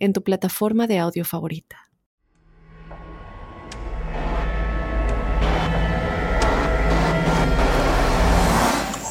[0.00, 1.90] en tu plataforma de audio favorita.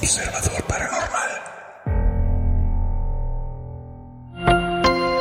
[0.01, 1.29] Observador Paranormal.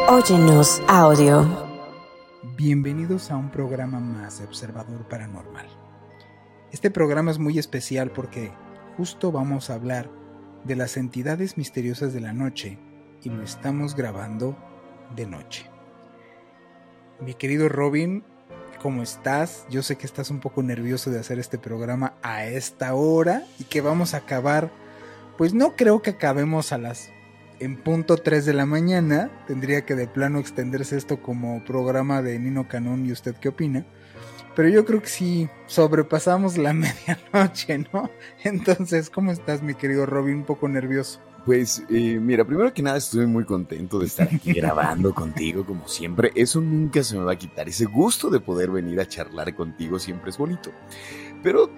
[0.09, 1.69] Óyenos audio.
[2.57, 5.66] Bienvenidos a un programa más de Observador Paranormal.
[6.73, 8.52] Este programa es muy especial porque
[8.96, 10.10] justo vamos a hablar
[10.65, 12.79] de las entidades misteriosas de la noche
[13.23, 14.57] y lo estamos grabando
[15.15, 15.67] de noche.
[17.21, 18.23] Mi querido Robin,
[18.80, 19.66] ¿cómo estás?
[19.71, 23.65] Yo sé que estás un poco nervioso de hacer este programa a esta hora y
[23.65, 24.71] que vamos a acabar,
[25.37, 27.10] pues no creo que acabemos a las
[27.60, 29.30] en punto 3 de la mañana.
[29.47, 33.85] Tendría que de plano extenderse esto como programa de Nino Canón y usted qué opina.
[34.54, 38.10] Pero yo creo que sí sobrepasamos la medianoche, ¿no?
[38.43, 40.38] Entonces, ¿cómo estás, mi querido Robin?
[40.38, 41.21] Un poco nervioso.
[41.49, 45.88] Pues eh, mira, primero que nada estoy muy contento de estar aquí grabando contigo como
[45.88, 46.30] siempre.
[46.35, 47.66] Eso nunca se me va a quitar.
[47.66, 50.71] Ese gusto de poder venir a charlar contigo siempre es bonito.
[51.43, 51.71] Pero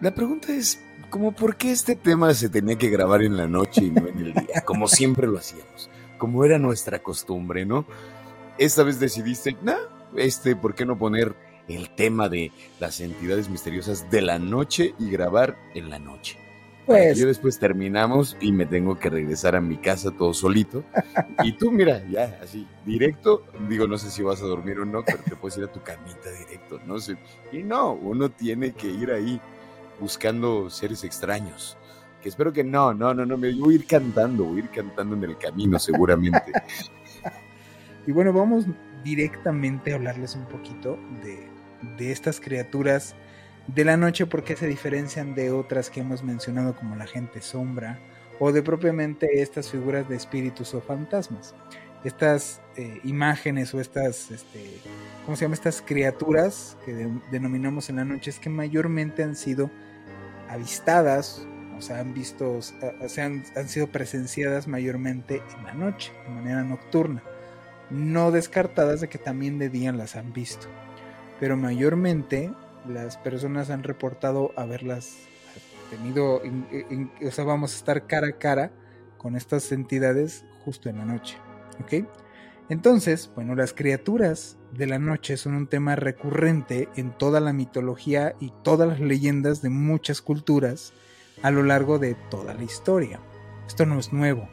[0.00, 3.84] la pregunta es, ¿cómo por qué este tema se tenía que grabar en la noche
[3.84, 4.62] y no en el día?
[4.64, 7.84] Como siempre lo hacíamos, como era nuestra costumbre, ¿no?
[8.56, 9.76] Esta vez decidiste, nah,
[10.16, 11.36] este, ¿por qué no poner
[11.68, 16.41] el tema de las entidades misteriosas de la noche y grabar en la noche?
[16.86, 17.16] Pues.
[17.16, 20.84] Yo después terminamos y me tengo que regresar a mi casa todo solito.
[21.44, 23.44] Y tú, mira, ya, así, directo.
[23.68, 25.80] Digo, no sé si vas a dormir o no, pero te puedes ir a tu
[25.82, 27.16] camita directo, no sé.
[27.52, 29.40] Y no, uno tiene que ir ahí
[30.00, 31.78] buscando seres extraños.
[32.20, 34.70] Que espero que no, no, no, no, me voy a ir cantando, voy a ir
[34.70, 36.52] cantando en el camino seguramente.
[38.06, 38.66] y bueno, vamos
[39.04, 41.48] directamente a hablarles un poquito de,
[41.96, 43.16] de estas criaturas
[43.66, 47.98] de la noche porque se diferencian de otras que hemos mencionado como la gente sombra
[48.38, 51.54] o de propiamente estas figuras de espíritus o fantasmas.
[52.04, 54.80] Estas eh, imágenes o estas, este,
[55.24, 55.54] ¿cómo se llama?
[55.54, 59.70] Estas criaturas que denominamos en la noche es que mayormente han sido
[60.48, 61.46] avistadas,
[61.78, 66.34] o sea, han visto, o sea, han, han sido presenciadas mayormente en la noche, de
[66.34, 67.22] manera nocturna.
[67.90, 70.66] No descartadas de que también de día las han visto.
[71.38, 72.50] Pero mayormente
[72.88, 75.18] las personas han reportado haberlas
[75.90, 78.72] tenido, o sea, vamos a estar cara a cara
[79.18, 81.36] con estas entidades justo en la noche.
[81.80, 82.06] ¿Ok?
[82.68, 88.34] Entonces, bueno, las criaturas de la noche son un tema recurrente en toda la mitología
[88.40, 90.92] y todas las leyendas de muchas culturas
[91.42, 93.20] a lo largo de toda la historia.
[93.66, 94.48] Esto no es nuevo.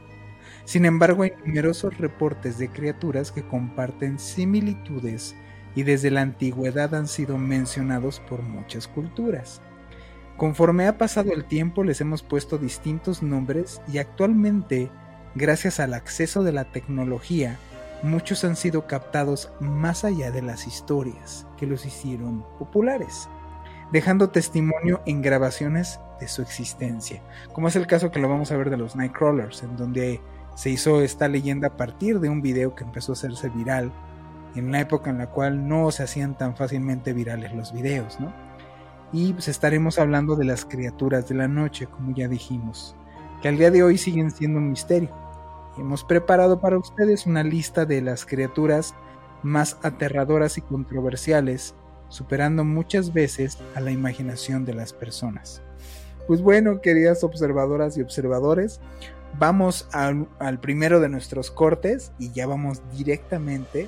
[0.65, 5.35] Sin embargo, hay numerosos reportes de criaturas que comparten similitudes
[5.79, 9.61] y desde la antigüedad han sido mencionados por muchas culturas.
[10.35, 14.91] Conforme ha pasado el tiempo les hemos puesto distintos nombres y actualmente,
[15.35, 17.57] gracias al acceso de la tecnología,
[18.03, 23.29] muchos han sido captados más allá de las historias que los hicieron populares,
[23.93, 27.23] dejando testimonio en grabaciones de su existencia,
[27.53, 30.19] como es el caso que lo vamos a ver de los Nightcrawlers, en donde
[30.55, 33.93] se hizo esta leyenda a partir de un video que empezó a hacerse viral
[34.55, 38.33] en una época en la cual no se hacían tan fácilmente virales los videos, ¿no?
[39.11, 42.95] Y pues estaremos hablando de las criaturas de la noche, como ya dijimos,
[43.41, 45.09] que al día de hoy siguen siendo un misterio.
[45.77, 48.93] Hemos preparado para ustedes una lista de las criaturas
[49.41, 51.73] más aterradoras y controversiales,
[52.09, 55.61] superando muchas veces a la imaginación de las personas.
[56.27, 58.79] Pues bueno, queridas observadoras y observadores,
[59.39, 63.87] vamos al, al primero de nuestros cortes y ya vamos directamente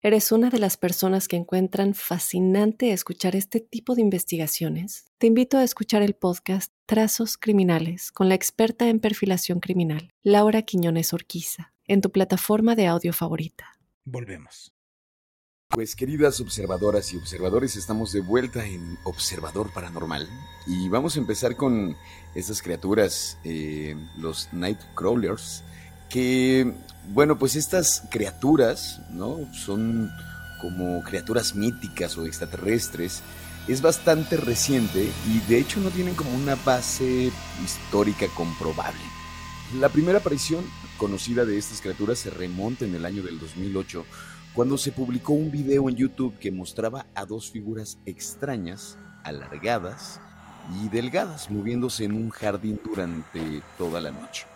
[0.00, 5.06] ¿Eres una de las personas que encuentran fascinante escuchar este tipo de investigaciones?
[5.18, 10.62] Te invito a escuchar el podcast Trazos Criminales con la experta en perfilación criminal, Laura
[10.62, 13.76] Quiñones Orquiza, en tu plataforma de audio favorita.
[14.04, 14.72] Volvemos.
[15.68, 20.28] Pues queridas observadoras y observadores, estamos de vuelta en Observador Paranormal
[20.68, 21.96] y vamos a empezar con
[22.36, 25.64] estas criaturas, eh, los Nightcrawlers,
[26.08, 26.74] que,
[27.12, 29.38] bueno, pues estas criaturas, ¿no?
[29.52, 30.10] Son
[30.60, 33.22] como criaturas míticas o extraterrestres,
[33.68, 37.30] es bastante reciente y de hecho no tienen como una base
[37.62, 39.00] histórica comprobable.
[39.78, 40.64] La primera aparición
[40.96, 44.04] conocida de estas criaturas se remonta en el año del 2008
[44.54, 50.20] cuando se publicó un video en YouTube que mostraba a dos figuras extrañas, alargadas
[50.82, 54.46] y delgadas, moviéndose en un jardín durante toda la noche.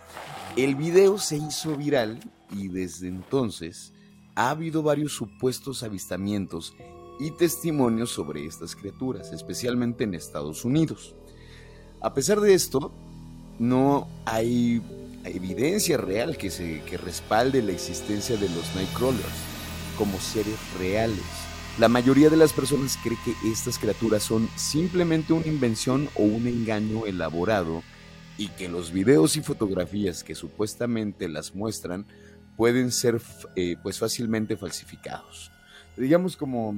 [0.55, 2.19] El video se hizo viral
[2.51, 3.91] y desde entonces
[4.35, 6.75] ha habido varios supuestos avistamientos
[7.19, 11.15] y testimonios sobre estas criaturas, especialmente en Estados Unidos.
[12.01, 12.93] A pesar de esto,
[13.57, 14.79] no hay
[15.23, 19.25] evidencia real que, se, respalde la existencia de los Nightcrawlers
[19.97, 21.23] como seres reales.
[21.79, 26.45] La mayoría de las personas cree que estas criaturas son simplemente una invención o un
[26.45, 27.81] engaño elaborado
[28.37, 32.05] y que los videos y fotografías que supuestamente las muestran
[32.57, 33.21] pueden ser
[33.55, 35.51] eh, pues fácilmente falsificados.
[35.97, 36.75] Digamos como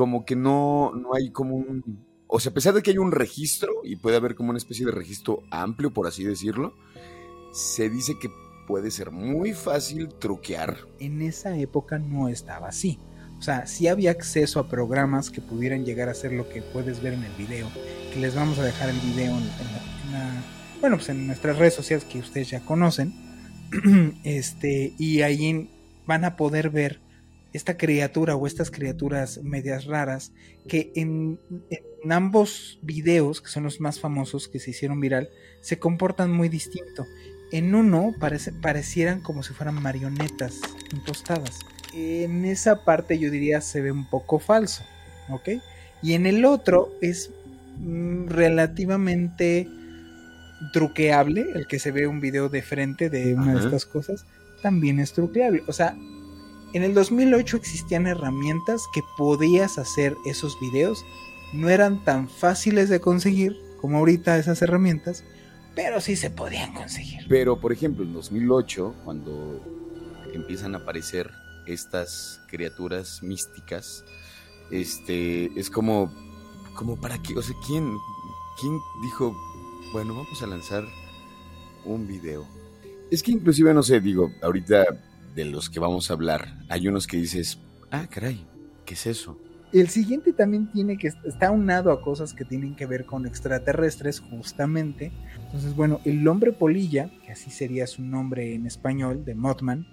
[0.00, 2.06] como que no, no hay como un...
[2.26, 4.86] O sea, a pesar de que hay un registro y puede haber como una especie
[4.86, 6.74] de registro amplio, por así decirlo,
[7.52, 8.30] se dice que
[8.66, 10.78] puede ser muy fácil truquear.
[11.00, 12.98] En esa época no estaba así.
[13.40, 17.00] O sea, sí había acceso a programas que pudieran llegar a ser lo que puedes
[17.00, 17.70] ver en el video.
[18.12, 19.48] Que les vamos a dejar el video en,
[20.82, 23.14] bueno, pues en nuestras redes sociales que ustedes ya conocen.
[24.24, 25.70] este, y ahí
[26.04, 27.00] van a poder ver
[27.54, 30.32] esta criatura o estas criaturas medias raras
[30.68, 31.40] que en,
[31.70, 35.30] en, ambos videos, que son los más famosos que se hicieron viral,
[35.62, 37.06] se comportan muy distinto.
[37.52, 40.60] En uno parece, parecieran como si fueran marionetas
[40.92, 41.58] impostadas.
[41.92, 44.84] En esa parte yo diría se ve un poco falso,
[45.28, 45.48] ¿ok?
[46.02, 47.30] Y en el otro es
[47.78, 49.68] mm, relativamente
[50.72, 54.26] truqueable, el que se ve un video de frente de una de estas cosas,
[54.62, 55.62] también es truqueable.
[55.66, 55.96] O sea,
[56.72, 61.04] en el 2008 existían herramientas que podías hacer esos videos,
[61.52, 65.24] no eran tan fáciles de conseguir como ahorita esas herramientas,
[65.74, 67.24] pero sí se podían conseguir.
[67.28, 69.60] Pero, por ejemplo, en 2008, cuando
[70.34, 71.30] empiezan a aparecer
[71.66, 74.04] estas criaturas místicas,
[74.70, 76.12] este, es como,
[76.74, 77.96] como para qué, o sea, ¿quién,
[78.60, 79.36] quién dijo,
[79.92, 80.84] bueno, vamos a lanzar
[81.84, 82.46] un video?
[83.10, 84.86] Es que inclusive, no sé, digo, ahorita
[85.34, 87.58] de los que vamos a hablar, hay unos que dices,
[87.90, 88.46] ah, caray,
[88.84, 89.38] ¿qué es eso?
[89.72, 94.18] El siguiente también tiene que está unado a cosas que tienen que ver con extraterrestres,
[94.18, 95.12] justamente.
[95.44, 99.86] Entonces, bueno, el hombre polilla, que así sería su nombre en español, de Mothman,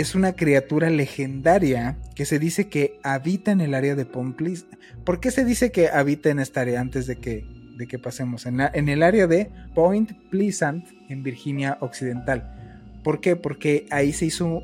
[0.00, 4.66] es una criatura legendaria que se dice que habita en el área de Pomplis.
[5.04, 7.44] ¿Por qué se dice que habita en esta área antes de que,
[7.76, 8.46] de que pasemos?
[8.46, 12.54] En, en el área de Point Pleasant, en Virginia Occidental.
[13.02, 13.34] ¿Por qué?
[13.34, 14.62] Porque ahí se hizo,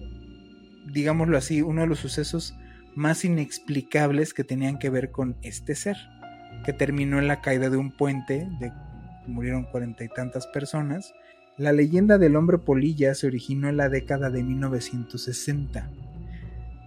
[0.92, 2.54] digámoslo así, uno de los sucesos
[2.94, 5.96] más inexplicables que tenían que ver con este ser,
[6.64, 8.72] que terminó en la caída de un puente, de
[9.26, 11.12] murieron cuarenta y tantas personas.
[11.56, 15.88] La leyenda del hombre polilla se originó en la década de 1960,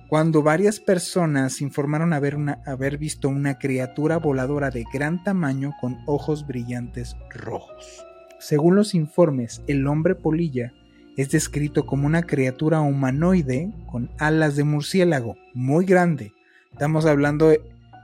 [0.09, 5.99] cuando varias personas informaron haber, una, haber visto una criatura voladora de gran tamaño con
[6.05, 8.05] ojos brillantes rojos.
[8.39, 10.73] Según los informes, el hombre polilla
[11.15, 16.33] es descrito como una criatura humanoide con alas de murciélago, muy grande.
[16.73, 17.61] Estamos hablando de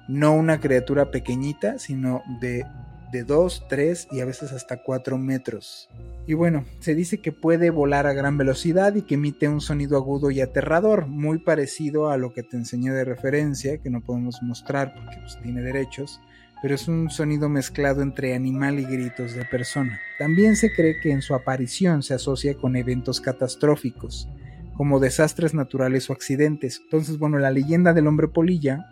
[0.08, 2.66] no una criatura pequeñita, sino de,
[3.14, 5.90] de 2, 3 y a veces hasta 4 metros.
[6.28, 9.96] Y bueno, se dice que puede volar a gran velocidad y que emite un sonido
[9.96, 14.42] agudo y aterrador, muy parecido a lo que te enseñé de referencia, que no podemos
[14.42, 16.20] mostrar porque pues, tiene derechos
[16.64, 20.00] pero es un sonido mezclado entre animal y gritos de persona.
[20.18, 24.30] También se cree que en su aparición se asocia con eventos catastróficos,
[24.78, 26.80] como desastres naturales o accidentes.
[26.86, 28.86] Entonces, bueno, la leyenda del hombre polilla,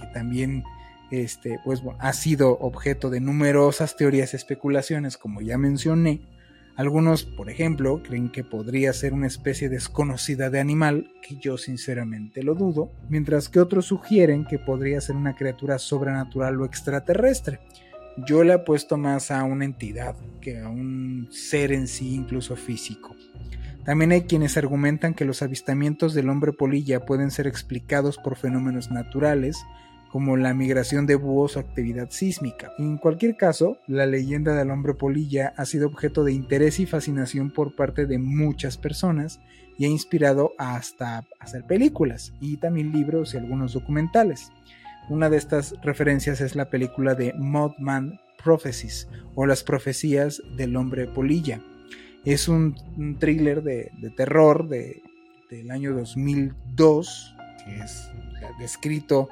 [0.00, 0.64] que también
[1.12, 6.22] este, pues, ha sido objeto de numerosas teorías y especulaciones, como ya mencioné,
[6.74, 12.42] algunos, por ejemplo, creen que podría ser una especie desconocida de animal, que yo sinceramente
[12.42, 17.60] lo dudo, mientras que otros sugieren que podría ser una criatura sobrenatural o extraterrestre.
[18.26, 23.14] Yo le apuesto más a una entidad que a un ser en sí, incluso físico.
[23.84, 28.90] También hay quienes argumentan que los avistamientos del hombre polilla pueden ser explicados por fenómenos
[28.90, 29.62] naturales,
[30.12, 32.70] como la migración de búhos o actividad sísmica.
[32.78, 37.50] En cualquier caso, la leyenda del hombre polilla ha sido objeto de interés y fascinación
[37.50, 39.40] por parte de muchas personas
[39.78, 44.52] y ha inspirado hasta hacer películas y también libros y algunos documentales.
[45.08, 51.06] Una de estas referencias es la película de Mothman Prophecies o las profecías del hombre
[51.06, 51.62] polilla.
[52.26, 52.76] Es un,
[53.18, 55.02] thriller de, terror de,
[55.48, 58.10] del año 2002 que es
[58.58, 59.28] descrito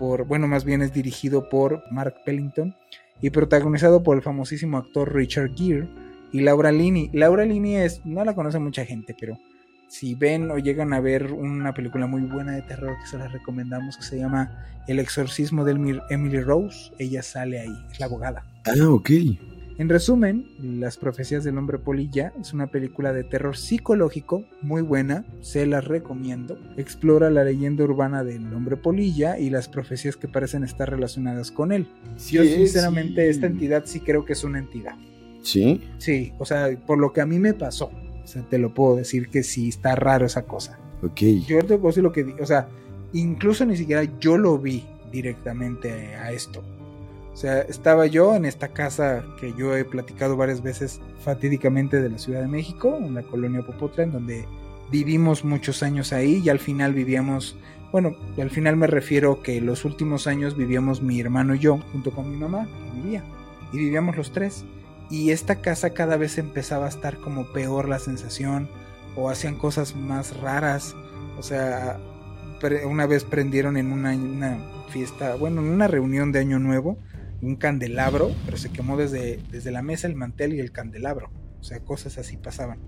[0.00, 2.74] bueno, más bien es dirigido por Mark Pellington
[3.20, 5.88] y protagonizado por el famosísimo actor Richard Gere
[6.32, 7.10] y Laura Linney.
[7.12, 9.38] Laura Linney es, no la conoce mucha gente, pero
[9.88, 13.28] si ven o llegan a ver una película muy buena de terror que se la
[13.28, 18.44] recomendamos, que se llama El exorcismo de Emily Rose, ella sale ahí, es la abogada.
[18.64, 19.10] Ah, ok.
[19.80, 25.24] En resumen, Las profecías del hombre polilla es una película de terror psicológico muy buena,
[25.40, 26.58] se la recomiendo.
[26.76, 31.72] Explora la leyenda urbana del hombre polilla y las profecías que parecen estar relacionadas con
[31.72, 31.86] él.
[32.28, 34.96] Yo sinceramente esta entidad sí creo que es una entidad.
[35.40, 35.80] ¿Sí?
[35.96, 37.86] Sí, o sea, por lo que a mí me pasó,
[38.22, 40.78] o sea, te lo puedo decir que sí está raro esa cosa.
[41.02, 41.22] Ok.
[41.48, 42.68] Yo te puedo decir lo que, o sea,
[43.14, 46.62] incluso ni siquiera yo lo vi directamente a esto.
[47.40, 52.10] O sea, estaba yo en esta casa que yo he platicado varias veces fatídicamente de
[52.10, 54.44] la Ciudad de México, en la colonia Popotla, en donde
[54.90, 57.56] vivimos muchos años ahí y al final vivíamos,
[57.92, 62.10] bueno, al final me refiero que los últimos años vivíamos mi hermano y yo junto
[62.10, 63.24] con mi mamá, que vivía,
[63.72, 64.66] y vivíamos los tres.
[65.08, 68.68] Y esta casa cada vez empezaba a estar como peor la sensación,
[69.16, 70.94] o hacían cosas más raras,
[71.38, 71.98] o sea,
[72.86, 74.58] una vez prendieron en una, una
[74.90, 76.98] fiesta, bueno, en una reunión de Año Nuevo,
[77.42, 81.30] un candelabro, pero se quemó desde, desde la mesa, el mantel y el candelabro.
[81.60, 82.78] O sea, cosas así pasaban.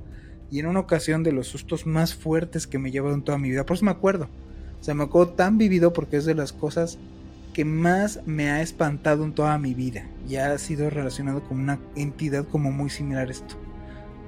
[0.51, 3.65] Y en una ocasión de los sustos más fuertes que me en toda mi vida,
[3.65, 4.29] por eso me acuerdo.
[4.81, 6.99] O sea, me acuerdo tan vivido porque es de las cosas
[7.53, 10.07] que más me ha espantado en toda mi vida.
[10.29, 13.55] Y ha sido relacionado con una entidad como muy similar a esto.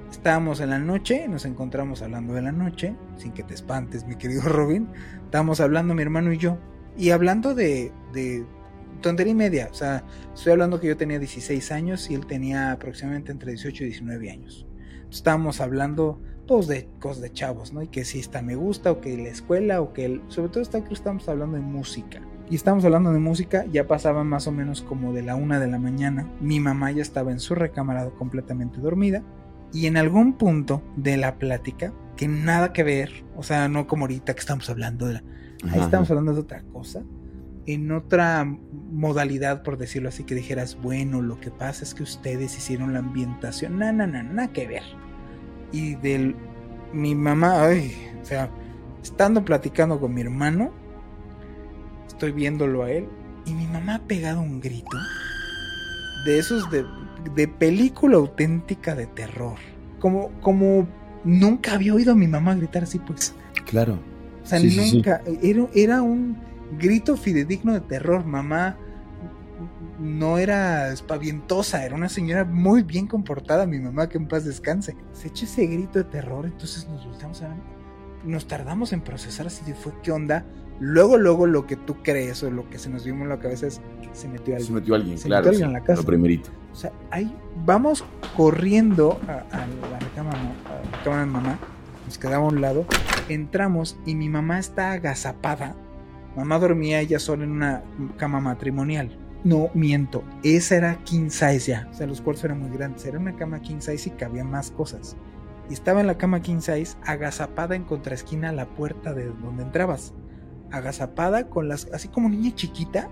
[0.09, 4.15] Estábamos en la noche, nos encontramos hablando de la noche, sin que te espantes, mi
[4.15, 4.87] querido Robin.
[5.25, 6.57] Estábamos hablando mi hermano y yo.
[6.97, 8.45] Y hablando de, de
[9.01, 9.69] tontería y media.
[9.71, 13.83] O sea, estoy hablando que yo tenía 16 años y él tenía aproximadamente entre 18
[13.83, 14.65] y 19 años.
[15.09, 17.81] Estábamos hablando pues de cosas de chavos, ¿no?
[17.81, 20.21] Y que si esta me gusta o que la escuela o que el...
[20.27, 22.21] sobre todo está que estamos hablando de música.
[22.49, 25.67] Y estamos hablando de música, ya pasaba más o menos como de la una de
[25.67, 26.29] la mañana.
[26.39, 29.23] Mi mamá ya estaba en su recámara completamente dormida.
[29.73, 34.03] Y en algún punto de la plática, que nada que ver, o sea, no como
[34.03, 35.23] ahorita que estamos hablando de la...
[35.71, 37.01] Ahí estamos hablando de otra cosa
[37.67, 38.45] en otra
[38.91, 42.99] modalidad, por decirlo así, que dijeras, bueno, lo que pasa es que ustedes hicieron la
[42.99, 44.83] ambientación, no, no, no, nada que ver.
[45.71, 46.35] Y del,
[46.93, 48.49] mi mamá, ay, o sea,
[49.03, 50.71] estando platicando con mi hermano,
[52.07, 53.07] estoy viéndolo a él,
[53.45, 54.97] y mi mamá ha pegado un grito
[56.25, 56.85] de esos de,
[57.35, 59.57] de película auténtica de terror.
[59.99, 60.87] Como, como
[61.23, 63.35] nunca había oído a mi mamá gritar así, pues.
[63.65, 63.99] Claro.
[64.43, 65.21] O sea, nunca.
[65.41, 66.37] Era, era un
[66.77, 68.25] grito fidedigno de terror.
[68.25, 68.77] Mamá
[69.99, 74.95] no era espavientosa, era una señora muy bien comportada, mi mamá que en paz descanse.
[75.13, 77.55] Se echó ese grito de terror, entonces nos volteamos a
[78.25, 80.45] nos tardamos en procesar así de fue qué onda.
[80.79, 83.67] Luego, luego lo que tú crees o lo que se nos vimos en la cabeza
[83.67, 83.79] es
[84.11, 84.67] se metió alguien.
[84.67, 85.45] Se metió alguien, se claro.
[85.45, 86.01] Metió alguien en la casa.
[86.01, 86.49] Lo primerito.
[86.73, 87.33] O sea, ahí
[87.65, 88.03] vamos
[88.35, 89.45] corriendo a,
[89.89, 91.59] la recámara, a la recámara de mamá,
[92.05, 92.85] nos quedaba a un lado,
[93.29, 95.75] entramos y mi mamá está agazapada
[96.35, 97.83] Mamá dormía ella sola en una
[98.17, 99.17] cama matrimonial.
[99.43, 101.87] No, miento, esa era king size ya.
[101.91, 103.05] O sea, los cuartos eran muy grandes.
[103.05, 105.15] Era una cama king size y cabía más cosas.
[105.69, 110.13] Estaba en la cama king size, agazapada en contraesquina a la puerta de donde entrabas.
[110.71, 113.09] Agazapada con las, así como niña chiquita,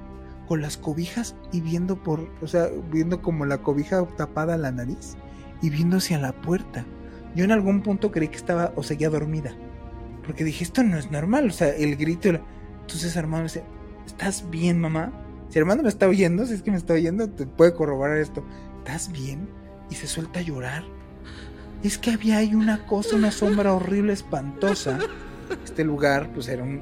[0.47, 4.71] con las cobijas y viendo por, o sea, viendo como la cobija tapada a la
[4.71, 5.15] nariz
[5.61, 6.85] y viendo hacia la puerta.
[7.35, 9.55] Yo en algún punto creí que estaba o seguía dormida.
[10.25, 11.47] Porque dije, esto no es normal.
[11.47, 12.29] O sea, el grito,
[12.83, 13.63] entonces hermano dice,
[14.05, 15.11] ¿estás bien, mamá?
[15.49, 18.43] Si hermano me está oyendo, si es que me está oyendo, te puede corroborar esto.
[18.79, 19.49] ¿Estás bien?
[19.89, 20.83] Y se suelta a llorar.
[21.83, 24.99] Es que había ahí una cosa, una sombra horrible, espantosa.
[25.63, 26.81] Este lugar, pues era una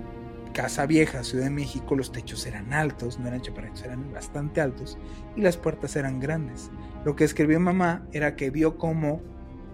[0.54, 4.98] casa vieja, Ciudad de México, los techos eran altos, no eran chaparritos, eran bastante altos,
[5.36, 6.70] y las puertas eran grandes.
[7.06, 9.22] Lo que escribió mamá era que vio como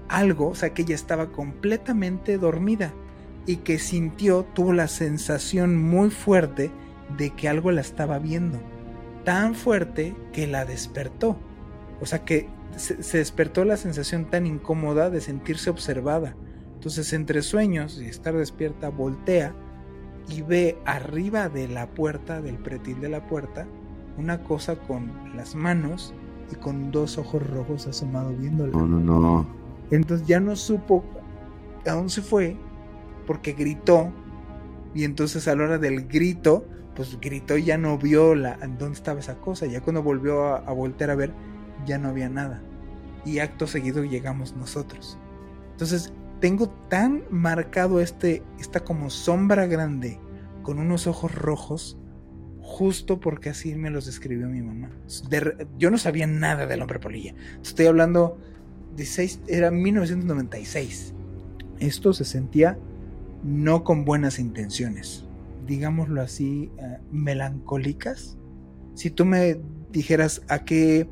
[0.08, 2.94] algo, o sea, que ella estaba completamente dormida
[3.48, 6.70] y que sintió, tuvo la sensación muy fuerte
[7.18, 8.60] de que algo la estaba viendo.
[9.24, 11.38] Tan fuerte que la despertó.
[12.02, 16.36] O sea que se, despertó la sensación tan incómoda de sentirse observada.
[16.76, 19.56] Entonces entre sueños y estar despierta voltea
[20.30, 23.66] y ve arriba de la puerta, del pretil de la puerta,
[24.18, 26.14] una cosa con las manos
[26.52, 28.74] y con dos ojos rojos asomado viéndola.
[28.74, 29.48] No, no, no.
[29.90, 31.06] Entonces ya no supo
[31.86, 32.58] a dónde se fue
[33.28, 34.12] porque gritó
[34.96, 36.66] y entonces a la hora del grito,
[36.96, 39.68] pues gritó y ya no vio la, dónde estaba esa cosa.
[39.68, 41.32] Ya cuando volvió a, a voltear a ver,
[41.86, 42.64] ya no había nada.
[43.26, 45.20] Y acto seguido llegamos nosotros.
[45.74, 50.20] Entonces tengo tan marcado este, esta como sombra grande
[50.64, 51.98] con unos ojos rojos
[52.62, 54.92] justo porque así me los describió mi mamá.
[55.78, 57.34] yo no sabía nada del hombre polilla.
[57.64, 58.38] Estoy hablando
[58.96, 61.14] de seis, era 1996.
[61.80, 62.78] Esto se sentía
[63.44, 65.26] no con buenas intenciones,
[65.66, 68.38] digámoslo así, eh, melancólicas.
[68.96, 71.10] Si tú me dijeras a qué,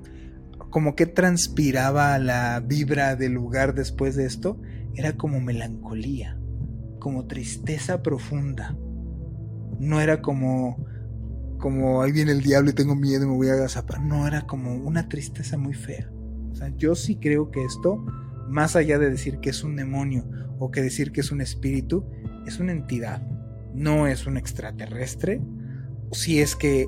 [0.69, 4.59] como que transpiraba la vibra del lugar después de esto,
[4.95, 6.39] era como melancolía,
[6.99, 8.75] como tristeza profunda.
[9.79, 10.77] No era como
[11.57, 14.01] como ahí viene el diablo y tengo miedo y me voy a agazapar.
[14.01, 16.09] No, era como una tristeza muy fea.
[16.51, 18.05] O sea, yo sí creo que esto,
[18.47, 20.25] más allá de decir que es un demonio
[20.59, 22.05] o que decir que es un espíritu,
[22.45, 23.21] es una entidad.
[23.73, 25.41] No es un extraterrestre.
[26.11, 26.87] Si es que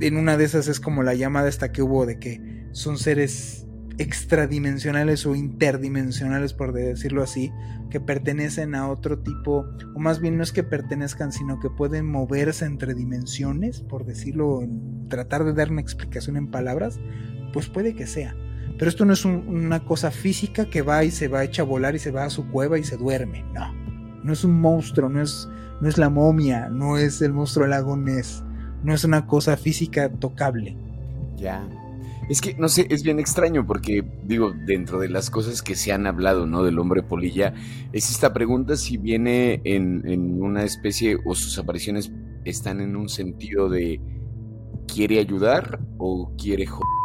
[0.00, 3.66] en una de esas es como la llamada esta que hubo de que son seres
[3.98, 7.50] extradimensionales o interdimensionales, por decirlo así,
[7.90, 9.64] que pertenecen a otro tipo,
[9.94, 14.62] o más bien no es que pertenezcan, sino que pueden moverse entre dimensiones, por decirlo,
[15.08, 16.98] tratar de dar una explicación en palabras,
[17.52, 18.36] pues puede que sea.
[18.78, 21.94] Pero esto no es una cosa física que va y se va, echa a volar
[21.94, 23.72] y se va a su cueva y se duerme, no.
[24.22, 25.48] No es un monstruo, no es,
[25.80, 28.42] no es la momia, no es el monstruo del lago Ness,
[28.82, 30.76] no es una cosa física tocable.
[31.36, 31.66] Ya,
[32.28, 35.92] es que, no sé, es bien extraño porque, digo, dentro de las cosas que se
[35.92, 36.64] han hablado, ¿no?
[36.64, 37.54] Del hombre polilla,
[37.92, 42.10] es esta pregunta si viene en, una especie o sus apariciones
[42.44, 44.00] están en un sentido de
[44.92, 46.95] ¿quiere ayudar o quiere joder?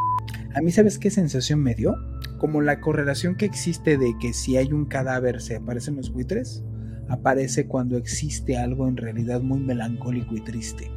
[0.54, 1.96] A mí, ¿sabes qué sensación me dio?
[2.38, 6.64] Como la correlación que existe de que si hay un cadáver se aparecen los buitres,
[7.08, 10.92] aparece cuando existe algo en realidad muy melancólico y triste.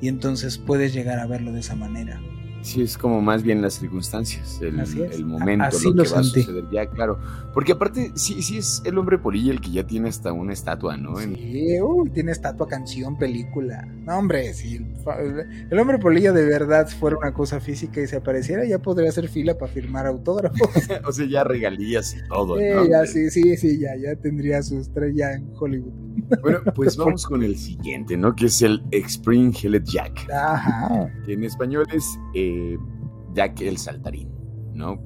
[0.00, 2.18] Y entonces puedes llegar a verlo de esa manera.
[2.60, 6.64] Sí, es como más bien las circunstancias, el, el momento, lo que va a suceder
[6.70, 7.18] ya, claro.
[7.54, 10.96] Porque aparte, sí, sí es el hombre polilla el que ya tiene hasta una estatua,
[10.96, 11.16] ¿no?
[11.16, 11.78] Sí,
[12.12, 13.86] tiene estatua, canción, película.
[14.04, 14.76] No, hombre, si
[15.70, 19.28] el, hombre polilla de verdad fuera una cosa física y se apareciera, ya podría hacer
[19.28, 20.60] fila para firmar autógrafos.
[21.04, 23.06] o sea, ya regalías y todo, ¿no?
[23.06, 26.08] sí, sí, sí, ya, ya tendría su estrella en Hollywood.
[26.42, 28.34] Bueno, pues vamos con el siguiente, ¿no?
[28.34, 29.52] Que es el Spring
[29.84, 30.28] Jack.
[30.32, 31.08] Ajá.
[31.24, 32.04] Que en español es...
[32.34, 32.47] Eh,
[33.34, 34.30] Jack el Saltarín,
[34.74, 35.00] ¿no?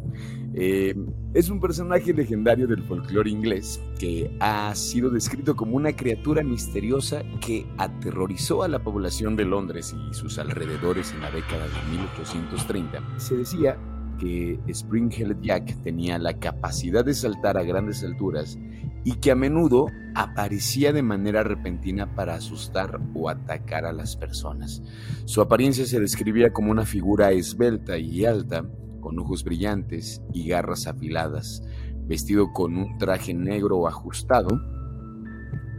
[0.55, 0.95] Eh,
[1.33, 7.23] es un personaje legendario del folclore inglés que ha sido descrito como una criatura misteriosa
[7.41, 13.19] que aterrorizó a la población de Londres y sus alrededores en la década de 1830.
[13.19, 13.79] Se decía
[14.19, 18.59] que Spring-Heeled Jack tenía la capacidad de saltar a grandes alturas
[19.05, 24.83] y que a menudo aparecía de manera repentina para asustar o atacar a las personas.
[25.25, 28.65] Su apariencia se describía como una figura esbelta y alta,
[29.01, 31.63] con ojos brillantes y garras afiladas,
[32.07, 34.49] vestido con un traje negro ajustado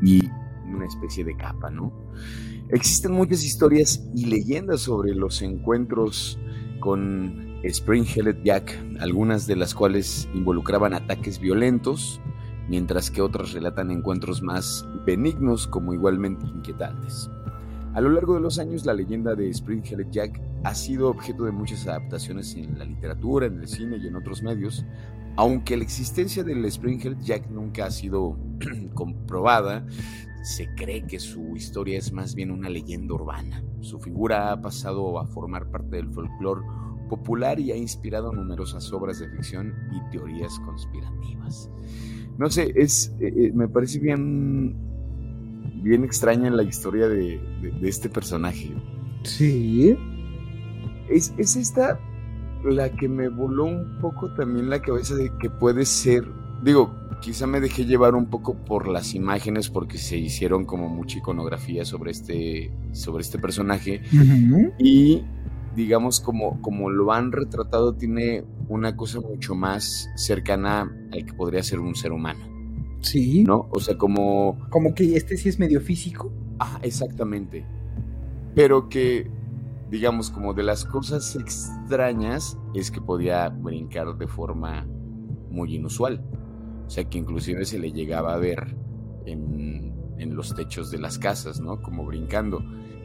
[0.01, 0.27] y
[0.67, 1.93] una especie de capa, ¿no?
[2.69, 6.39] Existen muchas historias y leyendas sobre los encuentros
[6.79, 12.19] con Spring-Heeled Jack, algunas de las cuales involucraban ataques violentos,
[12.67, 17.29] mientras que otras relatan encuentros más benignos como igualmente inquietantes.
[17.93, 21.51] A lo largo de los años, la leyenda de Spring-Heeled Jack ha sido objeto de
[21.51, 24.85] muchas adaptaciones en la literatura, en el cine y en otros medios,
[25.35, 28.37] aunque la existencia del Spring-Heeled Jack nunca ha sido
[28.93, 29.85] comprobada,
[30.43, 33.63] se cree que su historia es más bien una leyenda urbana.
[33.79, 36.61] Su figura ha pasado a formar parte del folclore
[37.15, 41.69] popular y ha inspirado numerosas obras de ficción y teorías conspirativas.
[42.39, 44.75] No sé, es, eh, eh, me parece bien,
[45.83, 47.39] bien extraña la historia de,
[47.83, 48.73] este personaje.
[49.23, 49.95] Sí.
[51.07, 51.99] Es, es esta
[52.63, 56.25] la que me voló un poco también la cabeza de que puede ser,
[56.63, 61.19] digo, quizá me dejé llevar un poco por las imágenes porque se hicieron como mucha
[61.19, 64.01] iconografía sobre este, sobre este personaje
[64.79, 65.21] y
[65.75, 71.63] digamos, como, como lo han retratado, tiene una cosa mucho más cercana al que podría
[71.63, 72.39] ser un ser humano.
[73.01, 73.43] Sí.
[73.43, 73.67] ¿No?
[73.71, 74.57] O sea, como...
[74.69, 76.31] Como que este sí es medio físico.
[76.59, 77.65] Ah, exactamente.
[78.55, 79.29] Pero que,
[79.89, 84.87] digamos, como de las cosas extrañas es que podía brincar de forma
[85.49, 86.23] muy inusual.
[86.85, 88.75] O sea, que inclusive se le llegaba a ver
[89.25, 91.81] en en los techos de las casas, ¿no?
[91.81, 92.63] Como brincando.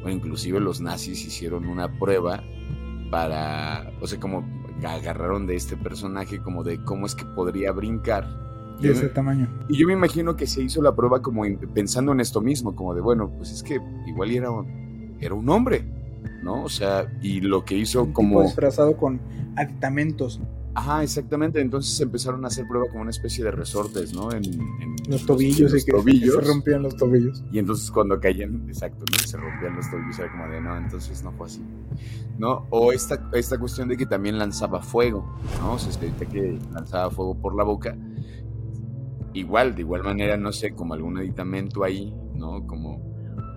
[0.08, 2.42] O inclusive los nazis hicieron una prueba
[3.10, 4.44] para, o sea, como
[4.86, 8.26] agarraron de este personaje como de cómo es que podría brincar.
[8.80, 9.48] De ese tamaño.
[9.68, 11.42] Y yo me imagino que se hizo la prueba como
[11.74, 15.48] pensando en esto mismo, como de, bueno, pues es que igual era un, era un
[15.50, 15.84] hombre,
[16.42, 16.62] ¿no?
[16.62, 18.42] O sea, y lo que hizo como...
[18.42, 19.20] disfrazado con
[19.56, 20.40] aditamentos.
[20.78, 21.60] Ajá, exactamente.
[21.60, 24.30] Entonces empezaron a hacer prueba como una especie de resortes, ¿no?
[24.30, 24.44] En,
[25.08, 27.42] los tobillos y que, se rompían los tobillos.
[27.50, 29.18] Y entonces cuando caían, exacto, ¿no?
[29.18, 31.64] se rompían los tobillos, era como de, no, entonces no fue así.
[32.38, 32.68] ¿No?
[32.70, 35.72] O esta, esta cuestión de que también lanzaba fuego, ¿no?
[35.72, 35.90] O sea,
[36.30, 37.96] que lanzaba fuego por la boca.
[39.34, 42.64] Igual, de igual manera, no sé, como algún aditamento ahí, ¿no?
[42.68, 43.02] Como...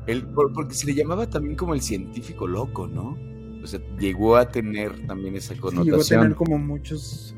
[0.08, 3.16] El, porque se le llamaba también como el científico loco, ¿no?
[3.64, 5.86] O sea, llegó a tener también esa connotación.
[5.86, 7.36] llegó a tener como muchos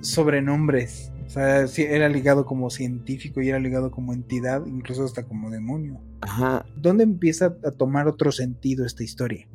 [0.00, 1.12] sobrenombres.
[1.26, 5.50] O sea, sí, era ligado como científico y era ligado como entidad, incluso hasta como
[5.50, 6.00] demonio.
[6.22, 6.64] Ajá.
[6.76, 9.46] ¿Dónde empieza a tomar otro sentido esta historia?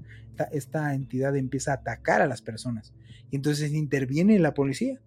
[0.52, 2.94] Esta, entidad empieza a atacar a las personas.
[3.32, 5.00] Y entonces interviene la policía.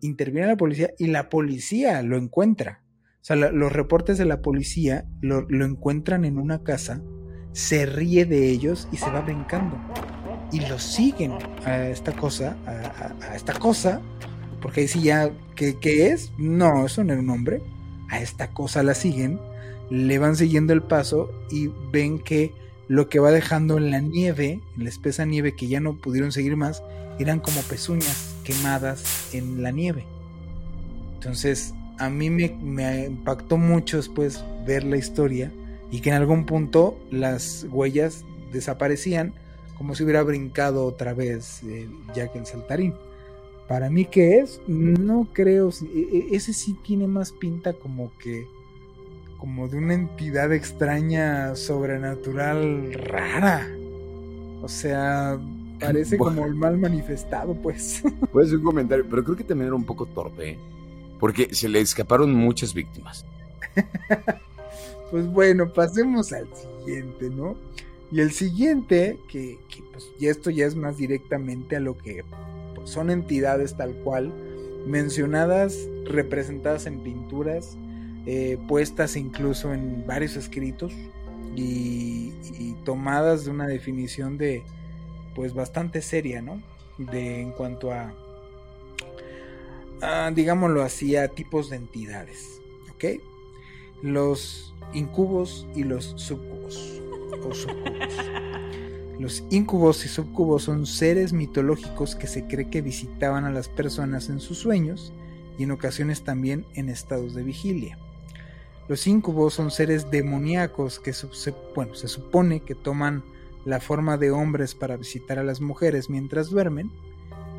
[0.00, 2.82] Interviene la policía y la policía lo encuentra.
[3.20, 7.02] O sea, los reportes de la policía lo, lo encuentran en una casa,
[7.50, 9.76] se ríe de ellos y se va brincando
[10.52, 11.32] y lo siguen
[11.64, 14.00] a esta cosa, a, esta cosa,
[14.60, 15.76] porque ahí sí ya, ¿qué,
[16.08, 16.32] es?
[16.38, 17.62] No, eso no era un hombre,
[18.08, 19.40] a esta cosa la siguen,
[19.90, 22.52] le van siguiendo el paso y ven que
[22.88, 26.32] lo que va dejando en la nieve, en la espesa nieve que ya no pudieron
[26.32, 26.82] seguir más,
[27.18, 30.06] eran como pezuñas quemadas en la nieve.
[31.14, 35.50] Entonces, a mí me, me impactó mucho después ver la historia
[35.90, 39.34] y que en algún punto las huellas desaparecían
[39.76, 42.94] como si hubiera brincado otra vez eh, Jack el Saltarín.
[43.68, 44.60] Para mí, ¿qué es?
[44.68, 45.70] No creo.
[45.70, 48.46] E, e, ese sí tiene más pinta como que.
[49.38, 53.68] como de una entidad extraña, sobrenatural, rara.
[54.62, 55.38] O sea,
[55.80, 58.02] parece como el mal manifestado, pues.
[58.32, 60.50] Puede ser un comentario, pero creo que también era un poco torpe.
[60.50, 60.58] ¿eh?
[61.18, 63.26] Porque se le escaparon muchas víctimas.
[65.10, 67.56] pues bueno, pasemos al siguiente, ¿no?
[68.12, 69.58] Y el siguiente, que,
[69.92, 72.24] pues, y esto ya es más directamente a lo que
[72.74, 74.32] pues, son entidades tal cual,
[74.86, 77.76] mencionadas, representadas en pinturas,
[78.26, 80.92] eh, puestas incluso en varios escritos
[81.54, 82.32] y,
[82.84, 84.62] tomadas de una definición de,
[85.34, 86.62] pues bastante seria, ¿no?
[86.98, 88.14] De en cuanto a,
[90.00, 92.60] a digámoslo así, a tipos de entidades,
[92.94, 93.20] ¿ok?
[94.02, 97.02] Los incubos y los subcubos.
[99.18, 104.28] Los incubos y subcubos son seres mitológicos que se cree que visitaban a las personas
[104.28, 105.12] en sus sueños
[105.58, 107.98] y en ocasiones también en estados de vigilia.
[108.88, 113.24] Los incubos son seres demoníacos que se, bueno, se supone que toman
[113.64, 116.90] la forma de hombres para visitar a las mujeres mientras duermen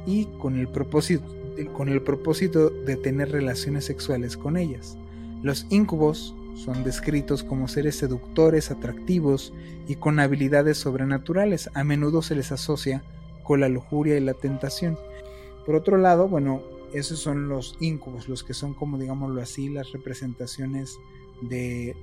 [0.06, 1.26] y con el propósito,
[1.74, 4.98] con el propósito de tener relaciones sexuales con ellas.
[5.44, 9.54] Los incubos son descritos como seres seductores, atractivos
[9.88, 11.70] y con habilidades sobrenaturales.
[11.76, 13.04] A menudo se les asocia
[13.44, 14.98] con la lujuria y la tentación.
[15.66, 16.62] Por otro lado, bueno,
[16.94, 20.98] esos son los íncubos, los que son como digámoslo así, las representaciones
[21.42, 21.96] de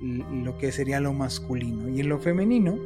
[0.43, 1.89] lo que sería lo masculino.
[1.89, 2.77] Y en lo femenino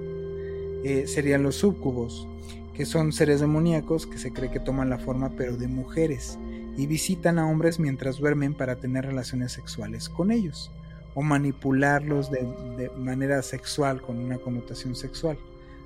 [0.84, 2.28] eh, serían los subcubos,
[2.74, 6.40] que son seres demoníacos que se cree que toman la forma pero de mujeres
[6.78, 10.72] y visitan a hombres mientras duermen para tener relaciones sexuales con ellos
[11.15, 15.38] o manipularlos de, manera sexual, con una connotación sexual.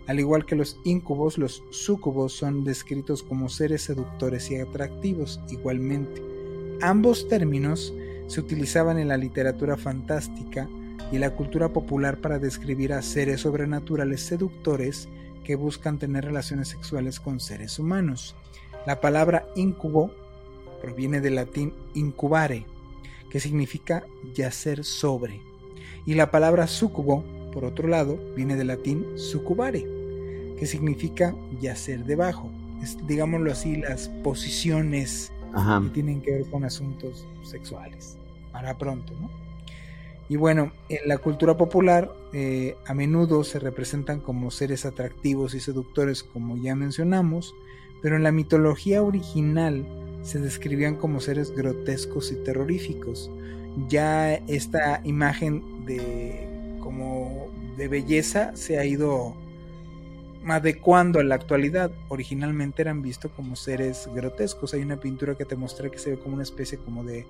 [0.08, 6.22] Al igual que los incubos, los sucubos son descritos como seres seductores y atractivos igualmente.
[6.82, 7.94] Ambos términos
[8.28, 10.68] se utilizaban en la literatura fantástica
[11.12, 15.08] y la cultura popular para describir a seres sobrenaturales seductores
[15.44, 18.36] que buscan tener relaciones sexuales con seres humanos.
[18.86, 20.12] La palabra incubo
[20.82, 22.66] proviene del latín incubare,
[23.30, 25.42] que significa yacer sobre.
[26.06, 29.88] Y la palabra sucubo, por otro lado, viene del latín sucubare,
[30.60, 32.50] que significa yacer debajo.
[32.82, 35.32] Es, digámoslo así, las posiciones
[35.84, 38.18] que tienen que ver con asuntos sexuales.
[38.52, 39.30] Para pronto, ¿no?
[40.30, 45.60] Y bueno, en la cultura popular eh, a menudo se representan como seres atractivos y
[45.60, 47.54] seductores, como ya mencionamos,
[48.02, 49.86] pero en la mitología original
[50.24, 53.30] se describían como seres grotescos y terroríficos.
[53.88, 56.48] Ya esta imagen de
[56.80, 59.36] como de belleza se ha ido
[60.48, 61.92] adecuando a la actualidad.
[62.10, 64.74] Originalmente eran vistos como seres grotescos.
[64.74, 67.26] Hay una pintura que te muestra que se ve como una especie como de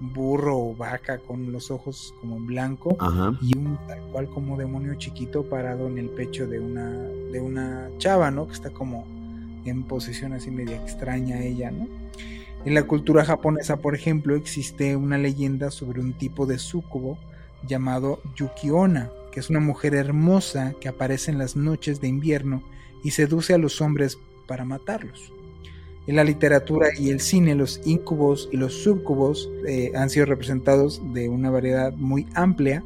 [0.00, 2.96] burro o vaca con los ojos como en blanco
[3.40, 7.88] y un tal cual como demonio chiquito parado en el pecho de una de una
[7.98, 8.48] chava, ¿no?
[8.48, 9.06] Que está como
[9.70, 11.88] en posición así media extraña ella, ¿no?
[12.64, 17.18] En la cultura japonesa, por ejemplo, existe una leyenda sobre un tipo de sucubo
[17.66, 22.62] llamado Yukiona, que es una mujer hermosa que aparece en las noches de invierno
[23.02, 25.32] y seduce a los hombres para matarlos.
[26.06, 31.00] En la literatura y el cine, los incubos y los subcubos eh, han sido representados
[31.12, 32.82] de una variedad muy amplia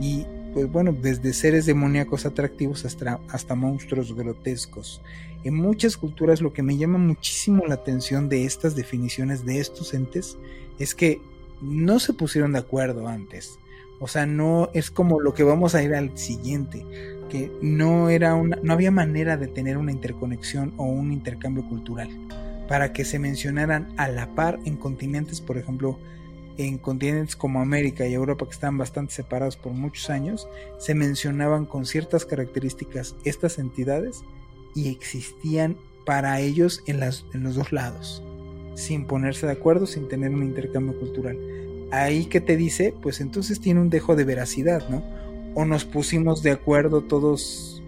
[0.00, 5.02] y, pues bueno, desde seres demoníacos atractivos hasta, hasta monstruos grotescos.
[5.44, 9.92] En muchas culturas lo que me llama muchísimo la atención de estas definiciones de estos
[9.92, 10.38] entes
[10.78, 11.20] es que
[11.60, 13.58] no se pusieron de acuerdo antes.
[14.00, 16.86] O sea, no es como lo que vamos a ir al siguiente,
[17.28, 22.08] que no era una, no había manera de tener una interconexión o un intercambio cultural
[22.66, 25.98] para que se mencionaran a la par en continentes, por ejemplo,
[26.58, 31.66] en continentes como América y Europa que están bastante separados por muchos años, se mencionaban
[31.66, 34.22] con ciertas características estas entidades
[34.74, 38.22] y existían para ellos en, en los dos lados,
[38.74, 41.38] sin ponerse de acuerdo, sin tener un intercambio cultural.
[41.90, 45.02] Ahí que te dice, pues entonces tiene un dejo de veracidad, ¿no?
[45.54, 47.82] O nos pusimos de acuerdo todos,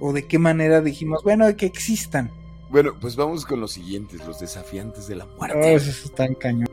[0.00, 2.30] o de qué manera dijimos, bueno, que existan
[2.72, 5.58] bueno, pues vamos con los siguientes, los desafiantes de la muerte.
[5.58, 6.68] Oh, eso está en cañón.